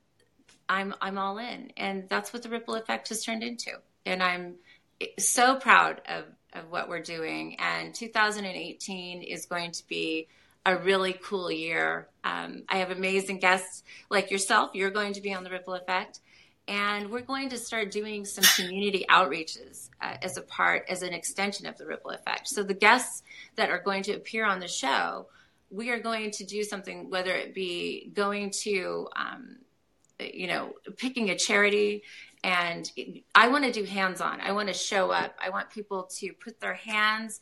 I'm 0.68 0.94
I'm 1.00 1.18
all 1.18 1.38
in. 1.38 1.72
And 1.76 2.08
that's 2.08 2.32
what 2.32 2.42
the 2.42 2.48
ripple 2.48 2.74
effect 2.74 3.08
has 3.10 3.24
turned 3.24 3.42
into. 3.42 3.72
And 4.06 4.22
I'm 4.22 4.54
so 5.18 5.56
proud 5.56 6.00
of, 6.08 6.24
of 6.52 6.70
what 6.70 6.88
we're 6.88 7.02
doing. 7.02 7.56
And 7.58 7.94
2018 7.94 9.22
is 9.22 9.46
going 9.46 9.72
to 9.72 9.86
be 9.86 10.28
a 10.66 10.76
really 10.76 11.18
cool 11.22 11.50
year. 11.50 12.08
Um, 12.22 12.62
I 12.68 12.78
have 12.78 12.90
amazing 12.90 13.38
guests 13.38 13.82
like 14.08 14.30
yourself. 14.30 14.70
You're 14.74 14.90
going 14.90 15.12
to 15.14 15.20
be 15.20 15.34
on 15.34 15.44
the 15.44 15.50
ripple 15.50 15.74
effect. 15.74 16.20
And 16.66 17.10
we're 17.10 17.20
going 17.20 17.50
to 17.50 17.58
start 17.58 17.90
doing 17.90 18.24
some 18.24 18.44
community 18.56 19.04
outreaches 19.10 19.90
uh, 20.00 20.16
as 20.22 20.38
a 20.38 20.42
part, 20.42 20.86
as 20.88 21.02
an 21.02 21.12
extension 21.12 21.66
of 21.66 21.76
the 21.76 21.84
ripple 21.84 22.10
effect. 22.12 22.48
So 22.48 22.62
the 22.62 22.74
guests 22.74 23.22
that 23.56 23.68
are 23.70 23.80
going 23.80 24.02
to 24.04 24.12
appear 24.12 24.46
on 24.46 24.60
the 24.60 24.68
show, 24.68 25.26
we 25.70 25.90
are 25.90 25.98
going 25.98 26.30
to 26.30 26.44
do 26.44 26.62
something, 26.62 27.10
whether 27.10 27.32
it 27.32 27.54
be 27.54 28.10
going 28.14 28.50
to, 28.62 29.08
um, 29.14 29.56
you 30.18 30.46
know, 30.46 30.72
picking 30.96 31.30
a 31.30 31.36
charity. 31.36 32.02
And 32.42 32.90
I 33.34 33.48
want 33.48 33.64
to 33.64 33.72
do 33.72 33.84
hands 33.84 34.20
on. 34.20 34.40
I 34.40 34.52
want 34.52 34.68
to 34.68 34.74
show 34.74 35.10
up. 35.10 35.34
I 35.42 35.50
want 35.50 35.70
people 35.70 36.04
to 36.18 36.32
put 36.32 36.60
their 36.60 36.74
hands 36.74 37.40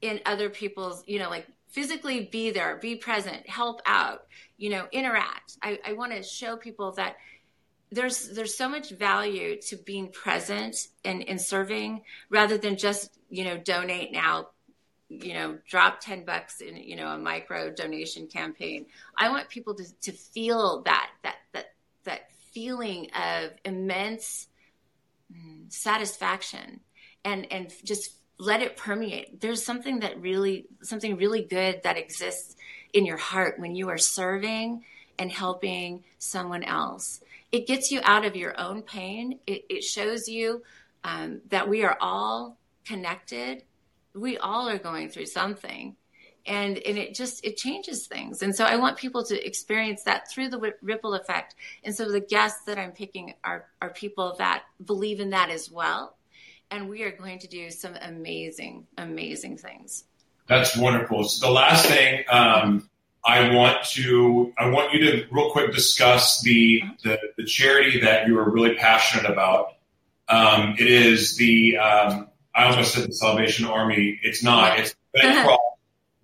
in 0.00 0.20
other 0.26 0.50
people's, 0.50 1.04
you 1.06 1.18
know, 1.18 1.30
like 1.30 1.46
physically 1.68 2.28
be 2.32 2.50
there, 2.50 2.76
be 2.76 2.96
present, 2.96 3.48
help 3.48 3.80
out, 3.86 4.26
you 4.56 4.70
know, 4.70 4.86
interact. 4.92 5.56
I, 5.62 5.78
I 5.84 5.92
want 5.92 6.12
to 6.12 6.22
show 6.22 6.56
people 6.56 6.92
that 6.92 7.16
there's 7.96 8.28
there's 8.28 8.56
so 8.56 8.68
much 8.68 8.90
value 8.90 9.60
to 9.62 9.76
being 9.76 10.08
present 10.08 10.76
and, 11.04 11.26
and 11.28 11.40
serving 11.40 12.02
rather 12.28 12.58
than 12.58 12.76
just 12.76 13.18
you 13.30 13.42
know 13.42 13.56
donate 13.56 14.12
now 14.12 14.48
you 15.08 15.32
know 15.34 15.58
drop 15.68 16.00
10 16.00 16.24
bucks 16.24 16.60
in 16.60 16.76
you 16.76 16.94
know 16.94 17.08
a 17.08 17.18
micro 17.18 17.72
donation 17.72 18.26
campaign. 18.26 18.86
I 19.16 19.30
want 19.30 19.48
people 19.48 19.74
to, 19.74 19.84
to 20.02 20.12
feel 20.12 20.82
that 20.82 21.10
that 21.22 21.36
that 21.52 21.66
that 22.04 22.30
feeling 22.52 23.08
of 23.12 23.52
immense 23.64 24.48
mm, 25.32 25.72
satisfaction 25.72 26.80
and 27.24 27.50
and 27.50 27.72
just 27.82 28.12
let 28.38 28.60
it 28.60 28.76
permeate. 28.76 29.40
There's 29.40 29.64
something 29.64 30.00
that 30.00 30.20
really 30.20 30.66
something 30.82 31.16
really 31.16 31.42
good 31.42 31.82
that 31.84 31.96
exists 31.96 32.56
in 32.92 33.06
your 33.06 33.16
heart 33.16 33.58
when 33.58 33.74
you 33.74 33.88
are 33.88 33.98
serving 33.98 34.84
and 35.18 35.32
helping 35.32 36.04
someone 36.18 36.62
else 36.62 37.22
it 37.52 37.66
gets 37.66 37.90
you 37.90 38.00
out 38.02 38.24
of 38.24 38.36
your 38.36 38.58
own 38.58 38.82
pain. 38.82 39.40
It, 39.46 39.64
it 39.68 39.84
shows 39.84 40.28
you 40.28 40.62
um, 41.04 41.40
that 41.48 41.68
we 41.68 41.84
are 41.84 41.96
all 42.00 42.58
connected. 42.84 43.62
We 44.14 44.38
all 44.38 44.68
are 44.68 44.78
going 44.78 45.10
through 45.10 45.26
something. 45.26 45.96
And, 46.48 46.78
and 46.78 46.96
it 46.96 47.14
just 47.16 47.44
it 47.44 47.56
changes 47.56 48.06
things 48.06 48.40
and 48.40 48.54
so 48.54 48.64
i 48.64 48.76
want 48.76 48.96
people 48.96 49.24
to 49.24 49.44
experience 49.44 50.04
that 50.04 50.30
through 50.30 50.48
the 50.48 50.74
ripple 50.80 51.14
effect 51.14 51.56
and 51.82 51.92
so 51.92 52.08
the 52.08 52.20
guests 52.20 52.60
that 52.66 52.78
i'm 52.78 52.92
picking 52.92 53.34
are, 53.42 53.64
are 53.82 53.90
people 53.90 54.36
that 54.38 54.62
believe 54.84 55.18
in 55.18 55.30
that 55.30 55.50
as 55.50 55.72
well 55.72 56.16
and 56.70 56.88
we 56.88 57.02
are 57.02 57.10
going 57.10 57.40
to 57.40 57.48
do 57.48 57.68
some 57.68 57.96
amazing 58.00 58.86
amazing 58.96 59.56
things 59.56 60.04
that's 60.46 60.76
wonderful 60.76 61.24
so 61.24 61.48
the 61.48 61.52
last 61.52 61.86
thing 61.86 62.22
um, 62.30 62.88
I 63.26 63.52
want 63.52 63.84
to 63.88 64.52
I 64.56 64.68
want 64.68 64.92
you 64.92 65.00
to 65.00 65.26
real 65.32 65.50
quick 65.50 65.74
discuss 65.74 66.40
the 66.42 66.82
the, 67.02 67.18
the 67.36 67.44
charity 67.44 68.00
that 68.00 68.28
you 68.28 68.38
are 68.38 68.48
really 68.48 68.76
passionate 68.76 69.28
about. 69.28 69.72
Um, 70.28 70.76
it 70.78 70.86
is 70.86 71.36
the 71.36 71.76
um, 71.76 72.28
I 72.54 72.70
almost 72.70 72.94
said 72.94 73.08
the 73.08 73.14
Salvation 73.14 73.66
Army. 73.66 74.18
It's 74.22 74.44
not. 74.44 74.78
It's 74.78 74.94
Red 75.14 75.42
Cross 75.44 75.58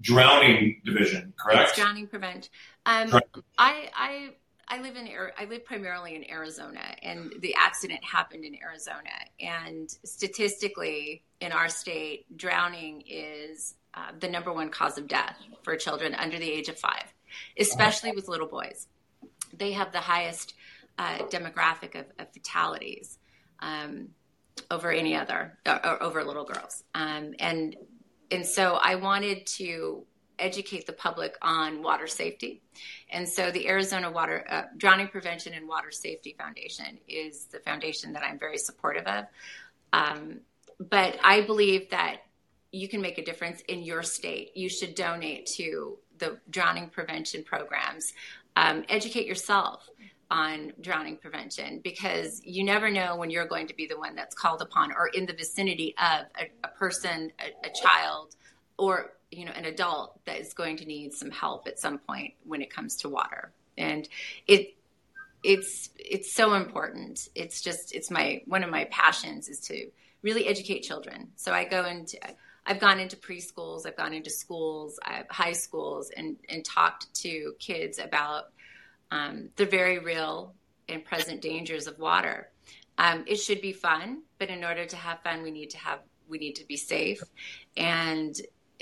Drowning 0.00 0.80
Division. 0.84 1.32
Correct. 1.36 1.70
It's 1.70 1.78
drowning 1.78 2.06
prevent. 2.06 2.50
Um, 2.86 3.20
I 3.58 3.90
I 3.94 4.30
I 4.68 4.80
live 4.80 4.96
in 4.96 5.08
I 5.36 5.44
live 5.46 5.64
primarily 5.64 6.14
in 6.14 6.30
Arizona, 6.30 6.82
and 7.02 7.32
the 7.40 7.56
accident 7.56 8.02
happened 8.04 8.44
in 8.44 8.56
Arizona. 8.62 9.10
And 9.40 9.90
statistically, 10.04 11.24
in 11.40 11.50
our 11.50 11.68
state, 11.68 12.36
drowning 12.36 13.02
is 13.08 13.74
uh, 13.94 14.12
the 14.18 14.28
number 14.28 14.52
one 14.52 14.68
cause 14.70 14.98
of 14.98 15.06
death 15.06 15.36
for 15.62 15.76
children 15.76 16.14
under 16.14 16.38
the 16.38 16.50
age 16.50 16.68
of 16.68 16.78
five, 16.78 17.12
especially 17.58 18.12
with 18.12 18.28
little 18.28 18.46
boys. 18.46 18.88
They 19.52 19.72
have 19.72 19.92
the 19.92 20.00
highest 20.00 20.54
uh, 20.98 21.18
demographic 21.30 21.98
of, 21.98 22.06
of 22.18 22.32
fatalities 22.32 23.18
um, 23.60 24.08
over 24.70 24.90
any 24.90 25.14
other, 25.16 25.58
or, 25.66 25.86
or 25.86 26.02
over 26.02 26.24
little 26.24 26.44
girls. 26.44 26.84
Um, 26.94 27.34
and 27.38 27.76
and 28.30 28.46
so 28.46 28.78
I 28.80 28.94
wanted 28.94 29.46
to 29.58 30.06
educate 30.38 30.86
the 30.86 30.92
public 30.92 31.36
on 31.42 31.82
water 31.82 32.06
safety. 32.06 32.62
And 33.10 33.28
so 33.28 33.50
the 33.50 33.68
Arizona 33.68 34.10
Water 34.10 34.44
uh, 34.48 34.62
Drowning 34.76 35.08
Prevention 35.08 35.52
and 35.54 35.68
Water 35.68 35.90
Safety 35.90 36.34
Foundation 36.38 36.98
is 37.06 37.46
the 37.46 37.60
foundation 37.60 38.14
that 38.14 38.22
I'm 38.22 38.38
very 38.38 38.58
supportive 38.58 39.06
of. 39.06 39.26
Um, 39.92 40.40
but 40.80 41.18
I 41.22 41.42
believe 41.42 41.90
that 41.90 42.22
you 42.72 42.88
can 42.88 43.00
make 43.00 43.18
a 43.18 43.24
difference 43.24 43.60
in 43.68 43.82
your 43.82 44.02
state. 44.02 44.56
You 44.56 44.68
should 44.68 44.94
donate 44.94 45.46
to 45.58 45.98
the 46.18 46.38
drowning 46.50 46.88
prevention 46.88 47.44
programs. 47.44 48.14
Um, 48.56 48.84
educate 48.88 49.26
yourself 49.26 49.88
on 50.30 50.72
drowning 50.80 51.18
prevention 51.18 51.80
because 51.84 52.40
you 52.42 52.64
never 52.64 52.90
know 52.90 53.16
when 53.16 53.28
you're 53.28 53.46
going 53.46 53.66
to 53.66 53.74
be 53.74 53.86
the 53.86 53.98
one 53.98 54.14
that's 54.14 54.34
called 54.34 54.62
upon 54.62 54.90
or 54.92 55.08
in 55.08 55.26
the 55.26 55.34
vicinity 55.34 55.94
of 55.98 56.26
a, 56.40 56.50
a 56.64 56.68
person, 56.68 57.30
a, 57.38 57.68
a, 57.68 57.70
child, 57.70 58.34
or 58.78 59.12
you 59.30 59.44
know 59.44 59.52
an 59.52 59.66
adult 59.66 60.24
that 60.24 60.40
is 60.40 60.54
going 60.54 60.78
to 60.78 60.86
need 60.86 61.12
some 61.12 61.30
help 61.30 61.68
at 61.68 61.78
some 61.78 61.98
point 61.98 62.32
when 62.44 62.62
it 62.62 62.74
comes 62.74 62.96
to 62.96 63.10
water. 63.10 63.52
And 63.76 64.08
it 64.46 64.74
it's 65.42 65.90
it's 65.98 66.32
so 66.32 66.54
important. 66.54 67.28
It's 67.34 67.60
just 67.60 67.94
it's 67.94 68.10
my 68.10 68.42
one 68.46 68.64
of 68.64 68.70
my 68.70 68.84
passions 68.84 69.50
is 69.50 69.60
to 69.60 69.90
really 70.22 70.46
educate 70.46 70.80
children. 70.80 71.28
So 71.36 71.52
I 71.52 71.64
go 71.64 71.84
into 71.84 72.18
I've 72.64 72.78
gone 72.78 73.00
into 73.00 73.16
preschools, 73.16 73.86
I've 73.86 73.96
gone 73.96 74.12
into 74.12 74.30
schools, 74.30 74.98
high 75.30 75.52
schools, 75.52 76.10
and, 76.16 76.36
and 76.48 76.64
talked 76.64 77.12
to 77.14 77.54
kids 77.58 77.98
about 77.98 78.44
um, 79.10 79.50
the 79.56 79.66
very 79.66 79.98
real 79.98 80.54
and 80.88 81.04
present 81.04 81.40
dangers 81.40 81.86
of 81.86 81.98
water. 81.98 82.50
Um, 82.98 83.24
it 83.26 83.36
should 83.36 83.60
be 83.60 83.72
fun, 83.72 84.22
but 84.38 84.48
in 84.48 84.64
order 84.64 84.84
to 84.84 84.96
have 84.96 85.20
fun, 85.22 85.42
we 85.42 85.50
need 85.50 85.70
to 85.70 85.78
have 85.78 86.00
we 86.28 86.38
need 86.38 86.56
to 86.56 86.66
be 86.66 86.76
safe, 86.76 87.22
and 87.76 88.40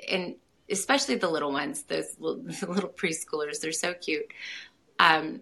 and 0.09 0.37
especially 0.71 1.17
the 1.17 1.29
little 1.29 1.53
ones, 1.53 1.83
those 1.85 2.17
little, 2.19 2.43
little 2.73 2.91
preschoolers, 2.91 3.61
they're 3.61 3.73
so 3.73 3.95
cute. 3.95 4.27
Um, 4.99 5.41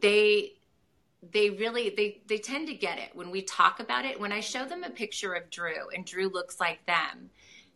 they 0.00 0.52
they 1.32 1.50
really 1.50 1.90
they 1.90 2.22
they 2.26 2.38
tend 2.38 2.68
to 2.68 2.74
get 2.74 2.98
it 2.98 3.10
when 3.14 3.30
we 3.30 3.42
talk 3.42 3.80
about 3.80 4.04
it. 4.04 4.18
When 4.18 4.32
I 4.32 4.40
show 4.40 4.64
them 4.64 4.84
a 4.84 4.90
picture 4.90 5.34
of 5.34 5.50
Drew 5.50 5.88
and 5.94 6.04
Drew 6.04 6.28
looks 6.28 6.60
like 6.60 6.84
them, 6.86 7.30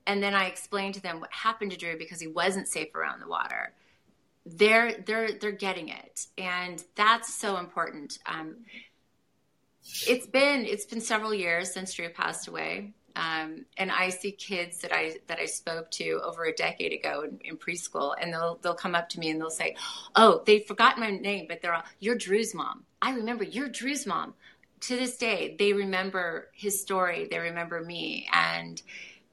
and 0.06 0.22
then 0.22 0.34
I 0.34 0.46
explained 0.46 0.94
to 0.94 1.02
them 1.02 1.20
what 1.20 1.32
happened 1.32 1.70
to 1.72 1.76
Drew 1.76 1.98
because 1.98 2.20
he 2.20 2.28
wasn't 2.28 2.68
safe 2.68 2.94
around 2.94 3.20
the 3.20 3.28
water. 3.28 3.72
They're 4.46 4.92
they're 5.06 5.32
they're 5.32 5.52
getting 5.52 5.88
it, 5.88 6.26
and 6.36 6.82
that's 6.94 7.34
so 7.34 7.56
important. 7.56 8.18
Um, 8.26 8.56
it's 10.06 10.26
been 10.26 10.66
it's 10.66 10.84
been 10.84 11.00
several 11.00 11.32
years 11.32 11.72
since 11.72 11.94
Drew 11.94 12.10
passed 12.10 12.48
away, 12.48 12.92
um, 13.16 13.64
and 13.76 13.90
I 13.90 14.08
see 14.08 14.32
kids 14.32 14.78
that 14.78 14.92
I 14.92 15.16
that 15.28 15.38
I 15.38 15.46
spoke 15.46 15.90
to 15.92 16.20
over 16.22 16.44
a 16.44 16.52
decade 16.52 16.92
ago 16.92 17.22
in, 17.22 17.38
in, 17.44 17.56
preschool, 17.56 18.14
and 18.20 18.32
they'll 18.32 18.58
they'll 18.62 18.74
come 18.74 18.94
up 18.94 19.08
to 19.10 19.20
me 19.20 19.30
and 19.30 19.40
they'll 19.40 19.50
say, 19.50 19.76
"Oh, 20.16 20.42
they've 20.46 20.64
forgotten 20.64 21.00
my 21.00 21.10
name, 21.10 21.46
but 21.48 21.62
they're 21.62 21.74
all, 21.74 21.84
you're 22.00 22.16
Drew's 22.16 22.54
mom. 22.54 22.84
I 23.00 23.14
remember 23.14 23.44
you're 23.44 23.68
Drew's 23.68 24.06
mom." 24.06 24.34
To 24.80 24.96
this 24.96 25.16
day, 25.16 25.56
they 25.58 25.72
remember 25.72 26.48
his 26.52 26.78
story. 26.78 27.26
They 27.30 27.38
remember 27.38 27.80
me, 27.80 28.28
and 28.32 28.82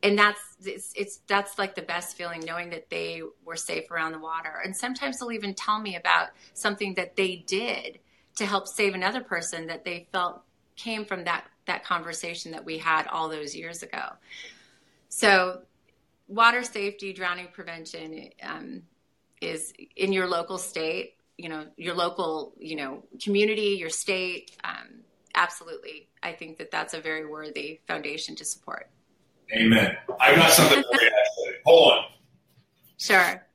and 0.04 0.18
that's 0.18 0.40
it's, 0.64 0.94
it's 0.96 1.20
that's 1.28 1.58
like 1.58 1.76
the 1.76 1.82
best 1.82 2.18
feeling 2.18 2.42
knowing 2.42 2.70
that 2.72 2.90
they 2.90 3.22
were 3.46 3.56
safe 3.56 3.90
around 3.92 4.12
the 4.14 4.20
water. 4.20 4.62
And 4.64 4.76
sometimes 4.76 5.20
they'll 5.20 5.32
even 5.32 5.54
tell 5.54 5.80
me 5.80 5.96
about 5.96 6.30
something 6.54 6.96
that 6.96 7.16
they 7.16 7.44
did 7.48 8.00
to 8.36 8.46
help 8.46 8.68
save 8.68 8.94
another 8.94 9.22
person 9.22 9.68
that 9.68 9.86
they 9.86 10.08
felt 10.12 10.42
came 10.76 11.06
from 11.06 11.24
that 11.26 11.46
that 11.66 11.84
conversation 11.84 12.52
that 12.52 12.66
we 12.66 12.78
had 12.78 13.08
all 13.08 13.30
those 13.30 13.56
years 13.56 13.84
ago. 13.84 14.14
So 15.10 15.62
water 16.28 16.64
safety 16.64 17.14
drowning 17.14 17.48
prevention 17.52 18.30
um, 18.42 18.84
is 19.42 19.74
in 19.96 20.14
your 20.14 20.28
local 20.28 20.58
state 20.58 21.16
you 21.38 21.50
know 21.50 21.66
your 21.76 21.96
local 21.96 22.54
you 22.60 22.76
know 22.76 23.04
community 23.20 23.76
your 23.80 23.90
state 23.90 24.56
um, 24.64 25.02
absolutely, 25.36 26.08
I 26.22 26.34
think 26.34 26.58
that 26.58 26.72
that's 26.72 26.94
a 26.94 27.02
very 27.02 27.26
worthy 27.26 27.80
foundation 27.88 28.36
to 28.38 28.46
support. 28.46 28.90
Amen. 29.54 29.98
I 30.20 30.36
got 30.36 30.52
something 30.52 30.84
for 30.84 31.02
you. 31.02 31.08
Actually, 31.08 31.54
hold 31.66 31.94
on. 31.94 32.06
Sure. 32.98 33.46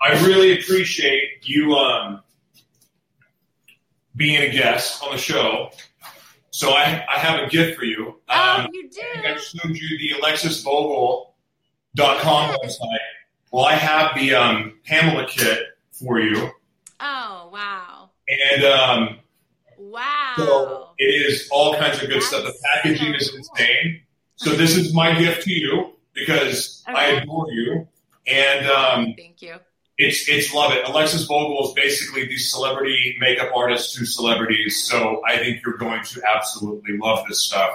I 0.00 0.24
really 0.26 0.58
appreciate 0.58 1.40
you 1.42 1.74
um, 1.74 2.22
being 4.16 4.40
a 4.42 4.50
guest 4.50 5.02
on 5.02 5.12
the 5.12 5.18
show. 5.18 5.70
So 6.50 6.70
I, 6.70 7.04
I 7.08 7.18
have 7.18 7.40
a 7.40 7.48
gift 7.48 7.76
for 7.78 7.84
you. 7.84 8.20
Oh, 8.28 8.56
Um, 8.60 8.68
you 8.72 8.88
do. 8.88 9.00
I 9.24 9.34
I 9.34 9.36
showed 9.38 9.76
you 9.76 9.98
the 9.98 10.10
AlexisVogel.com 10.20 12.56
website. 12.62 12.98
Well, 13.50 13.64
I 13.64 13.74
have 13.74 14.14
the 14.16 14.34
um, 14.34 14.78
Pamela 14.84 15.26
kit 15.28 15.58
for 15.92 16.20
you. 16.20 16.50
Oh, 17.00 17.50
wow. 17.52 18.10
And 18.28 18.64
um, 18.64 19.18
Wow. 19.78 20.32
so 20.36 20.88
it 20.98 21.04
is 21.30 21.48
all 21.52 21.74
kinds 21.74 22.00
of 22.02 22.08
good 22.08 22.16
That's 22.16 22.26
stuff. 22.28 22.44
The 22.44 22.54
packaging 22.74 23.12
so 23.18 23.18
is 23.18 23.34
insane. 23.34 24.00
So 24.36 24.50
this 24.50 24.76
is 24.76 24.94
my 24.94 25.18
gift 25.18 25.42
to 25.44 25.52
you 25.52 25.92
because 26.12 26.82
I 26.86 27.06
adore 27.06 27.50
you. 27.50 27.88
And 28.26 28.66
um, 28.66 29.14
Thank 29.16 29.42
you. 29.42 29.56
it's 29.98 30.28
it's 30.28 30.52
love 30.54 30.72
it. 30.72 30.86
Alexis 30.88 31.24
Vogel 31.26 31.68
is 31.68 31.74
basically 31.74 32.26
the 32.26 32.36
celebrity 32.36 33.16
makeup 33.20 33.50
artist 33.54 33.94
to 33.96 34.06
celebrities. 34.06 34.82
So 34.84 35.22
I 35.26 35.36
think 35.36 35.62
you're 35.64 35.76
going 35.76 36.02
to 36.04 36.22
absolutely 36.34 36.96
love 36.98 37.26
this 37.28 37.42
stuff. 37.42 37.72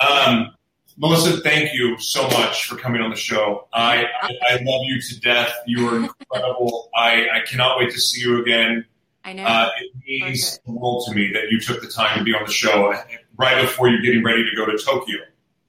Um, 0.00 0.54
Melissa, 0.98 1.40
thank 1.40 1.74
you 1.74 1.98
so 1.98 2.26
much 2.28 2.66
for 2.66 2.76
coming 2.76 3.02
on 3.02 3.10
the 3.10 3.16
show. 3.16 3.68
I, 3.72 4.06
I, 4.22 4.30
I 4.48 4.54
love 4.62 4.82
you 4.84 5.00
to 5.00 5.20
death. 5.20 5.52
You 5.66 5.88
are 5.88 5.96
incredible. 5.96 6.90
I, 6.96 7.26
I 7.34 7.40
cannot 7.46 7.78
wait 7.78 7.90
to 7.92 8.00
see 8.00 8.22
you 8.22 8.40
again. 8.40 8.86
I 9.22 9.34
know. 9.34 9.44
Uh, 9.44 9.68
it 9.78 9.90
means 10.06 10.58
the 10.64 10.72
world 10.72 11.04
to 11.08 11.14
me 11.14 11.32
that 11.34 11.50
you 11.50 11.60
took 11.60 11.82
the 11.82 11.88
time 11.88 12.18
to 12.18 12.24
be 12.24 12.32
on 12.32 12.46
the 12.46 12.52
show 12.52 12.94
right 13.36 13.60
before 13.60 13.88
you're 13.88 14.00
getting 14.00 14.24
ready 14.24 14.48
to 14.48 14.56
go 14.56 14.64
to 14.64 14.78
Tokyo. 14.78 15.18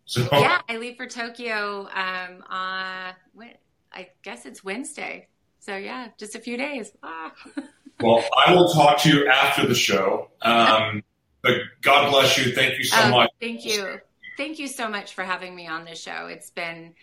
So 0.07 0.25
yeah, 0.31 0.61
I 0.69 0.77
leave 0.77 0.95
for 0.95 1.05
Tokyo. 1.05 1.81
Um, 1.93 2.43
uh, 2.49 3.11
I 3.93 4.09
guess 4.23 4.45
it's 4.45 4.63
Wednesday. 4.63 5.27
So 5.59 5.75
yeah, 5.75 6.07
just 6.17 6.33
a 6.35 6.39
few 6.39 6.57
days. 6.57 6.91
Ah. 7.03 7.31
Well, 7.99 8.23
I 8.45 8.53
will 8.53 8.71
talk 8.73 8.99
to 8.99 9.09
you 9.09 9.27
after 9.27 9.65
the 9.65 9.73
show. 9.73 10.29
Um, 10.43 11.03
but 11.41 11.55
God 11.81 12.11
bless 12.11 12.37
you. 12.37 12.53
Thank 12.53 12.77
you 12.77 12.83
so 12.83 13.01
Oh, 13.01 13.09
much. 13.09 13.31
Thank 13.41 13.65
you. 13.65 13.97
Thank 14.37 14.59
you 14.59 14.67
so 14.67 14.87
much 14.87 15.15
for 15.15 15.23
having 15.23 15.55
me 15.55 15.65
on 15.65 15.83
this 15.83 15.99
show. 15.99 16.27
It's 16.27 16.51
been, 16.51 16.93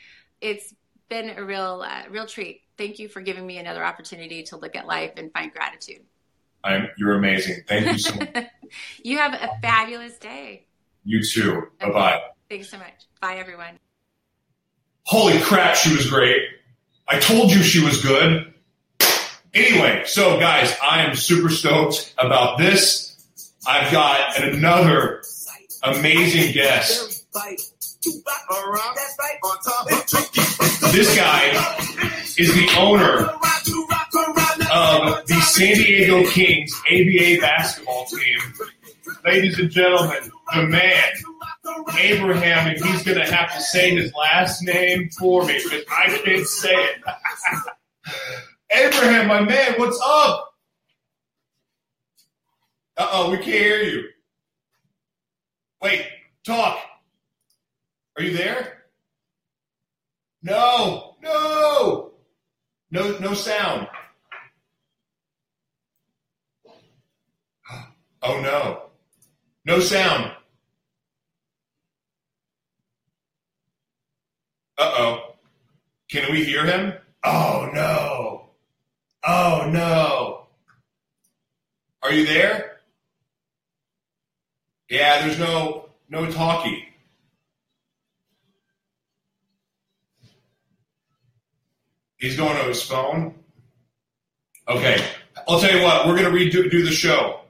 it's 0.41 0.73
been 1.09 1.31
a 1.31 1.45
real, 1.45 1.83
uh, 1.85 2.03
real 2.11 2.27
treat. 2.27 2.63
Thank 2.79 3.01
you 3.01 3.09
for 3.09 3.23
giving 3.23 3.45
me 3.45 3.59
another 3.59 3.85
opportunity 3.85 4.45
to 4.45 4.57
look 4.57 4.77
at 4.77 4.87
life 4.87 5.15
and 5.17 5.33
find 5.33 5.53
gratitude. 5.53 6.03
I'm, 6.63 6.89
you're 6.97 7.15
amazing. 7.15 7.65
Thank 7.67 7.91
you 7.91 7.99
so 7.99 8.15
much. 8.21 8.47
you 9.03 9.19
have 9.19 9.35
a 9.35 9.51
fabulous 9.63 10.17
day. 10.19 10.67
You 11.05 11.25
too. 11.25 11.73
Bye 11.81 11.91
bye. 11.91 12.23
Thanks 12.55 12.71
so 12.71 12.79
much. 12.79 13.09
Bye, 13.21 13.39
everyone. 13.39 13.81
Holy 15.03 15.41
crap, 15.41 15.75
she 15.75 15.91
was 15.91 16.09
great. 16.09 16.41
I 17.09 17.19
told 17.19 17.51
you 17.51 17.65
she 17.65 17.83
was 17.85 18.01
good. 18.01 18.55
Anyway, 19.53 20.05
so 20.07 20.39
guys, 20.39 20.73
I 20.81 21.03
am 21.03 21.17
super 21.17 21.49
stoked 21.49 22.15
about 22.17 22.59
this. 22.59 23.17
I've 23.67 23.91
got 23.91 24.41
another 24.41 25.25
amazing 25.83 26.53
guest. 26.53 27.27
This 30.93 31.17
guy 31.17 31.49
is 32.39 32.55
the 32.55 32.69
owner 32.79 33.31
of 34.73 35.27
the 35.27 35.41
San 35.41 35.75
Diego 35.75 36.25
Kings 36.31 36.73
ABA 36.89 37.41
basketball 37.41 38.05
team. 38.05 38.39
Ladies 39.25 39.59
and 39.59 39.71
gentlemen, 39.73 40.31
the 40.55 40.63
man, 40.63 41.03
Abraham, 41.99 42.69
and 42.69 42.85
he's 42.85 43.03
going 43.03 43.19
to 43.19 43.33
have 43.33 43.55
to 43.55 43.61
say 43.61 43.91
his 43.91 44.13
last 44.15 44.63
name 44.63 45.09
for 45.11 45.45
me 45.45 45.55
because 45.63 45.85
I 45.91 46.19
can't 46.25 46.47
say 46.47 46.75
it. 46.75 47.03
Abraham, 48.73 49.29
my 49.29 49.41
man, 49.41 49.75
what's 49.79 50.01
up? 50.05 50.51
Uh 52.97 53.09
oh, 53.11 53.31
we 53.31 53.37
can't 53.39 53.49
hear 53.49 53.83
you. 53.83 54.05
Wait, 55.83 56.07
talk. 56.47 56.79
Are 58.17 58.23
you 58.23 58.37
there? 58.37 58.85
No, 60.43 61.17
no, 61.23 62.13
no, 62.91 63.19
no 63.19 63.35
sound. 63.35 63.89
Oh 68.27 68.41
no, 68.41 68.85
no 69.67 69.81
sound. 69.81 70.33
Uh 74.79 74.95
oh. 74.97 75.35
Can 76.11 76.31
we 76.33 76.45
hear 76.45 76.65
him? 76.65 76.95
Oh 77.25 77.71
no. 77.73 78.49
Oh 79.27 79.71
no. 79.71 80.47
Are 82.03 82.13
you 82.13 82.27
there? 82.27 82.81
Yeah, 84.91 85.27
there's 85.27 85.39
no 85.39 85.89
no 86.09 86.31
talkie. 86.31 86.89
He's 92.17 92.37
going 92.37 92.57
to 92.57 92.65
his 92.69 92.83
phone. 92.83 93.35
Okay, 94.67 95.05
I'll 95.47 95.61
tell 95.61 95.77
you 95.77 95.83
what. 95.83 96.07
We're 96.07 96.17
going 96.17 96.33
to 96.33 96.39
redo 96.39 96.71
do 96.71 96.83
the 96.83 96.91
show. 96.91 97.41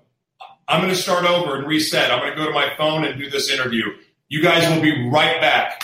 I'm 0.67 0.81
going 0.81 0.93
to 0.93 0.99
start 1.01 1.25
over 1.25 1.57
and 1.57 1.67
reset. 1.67 2.11
I'm 2.11 2.19
going 2.19 2.33
to 2.33 2.37
go 2.37 2.47
to 2.47 2.53
my 2.53 2.73
phone 2.77 3.05
and 3.05 3.17
do 3.17 3.31
this 3.31 3.51
interview. 3.51 3.85
You 4.29 4.43
guys 4.43 4.69
will 4.69 4.83
be 4.83 5.09
right 5.09 5.41
back. 5.41 5.84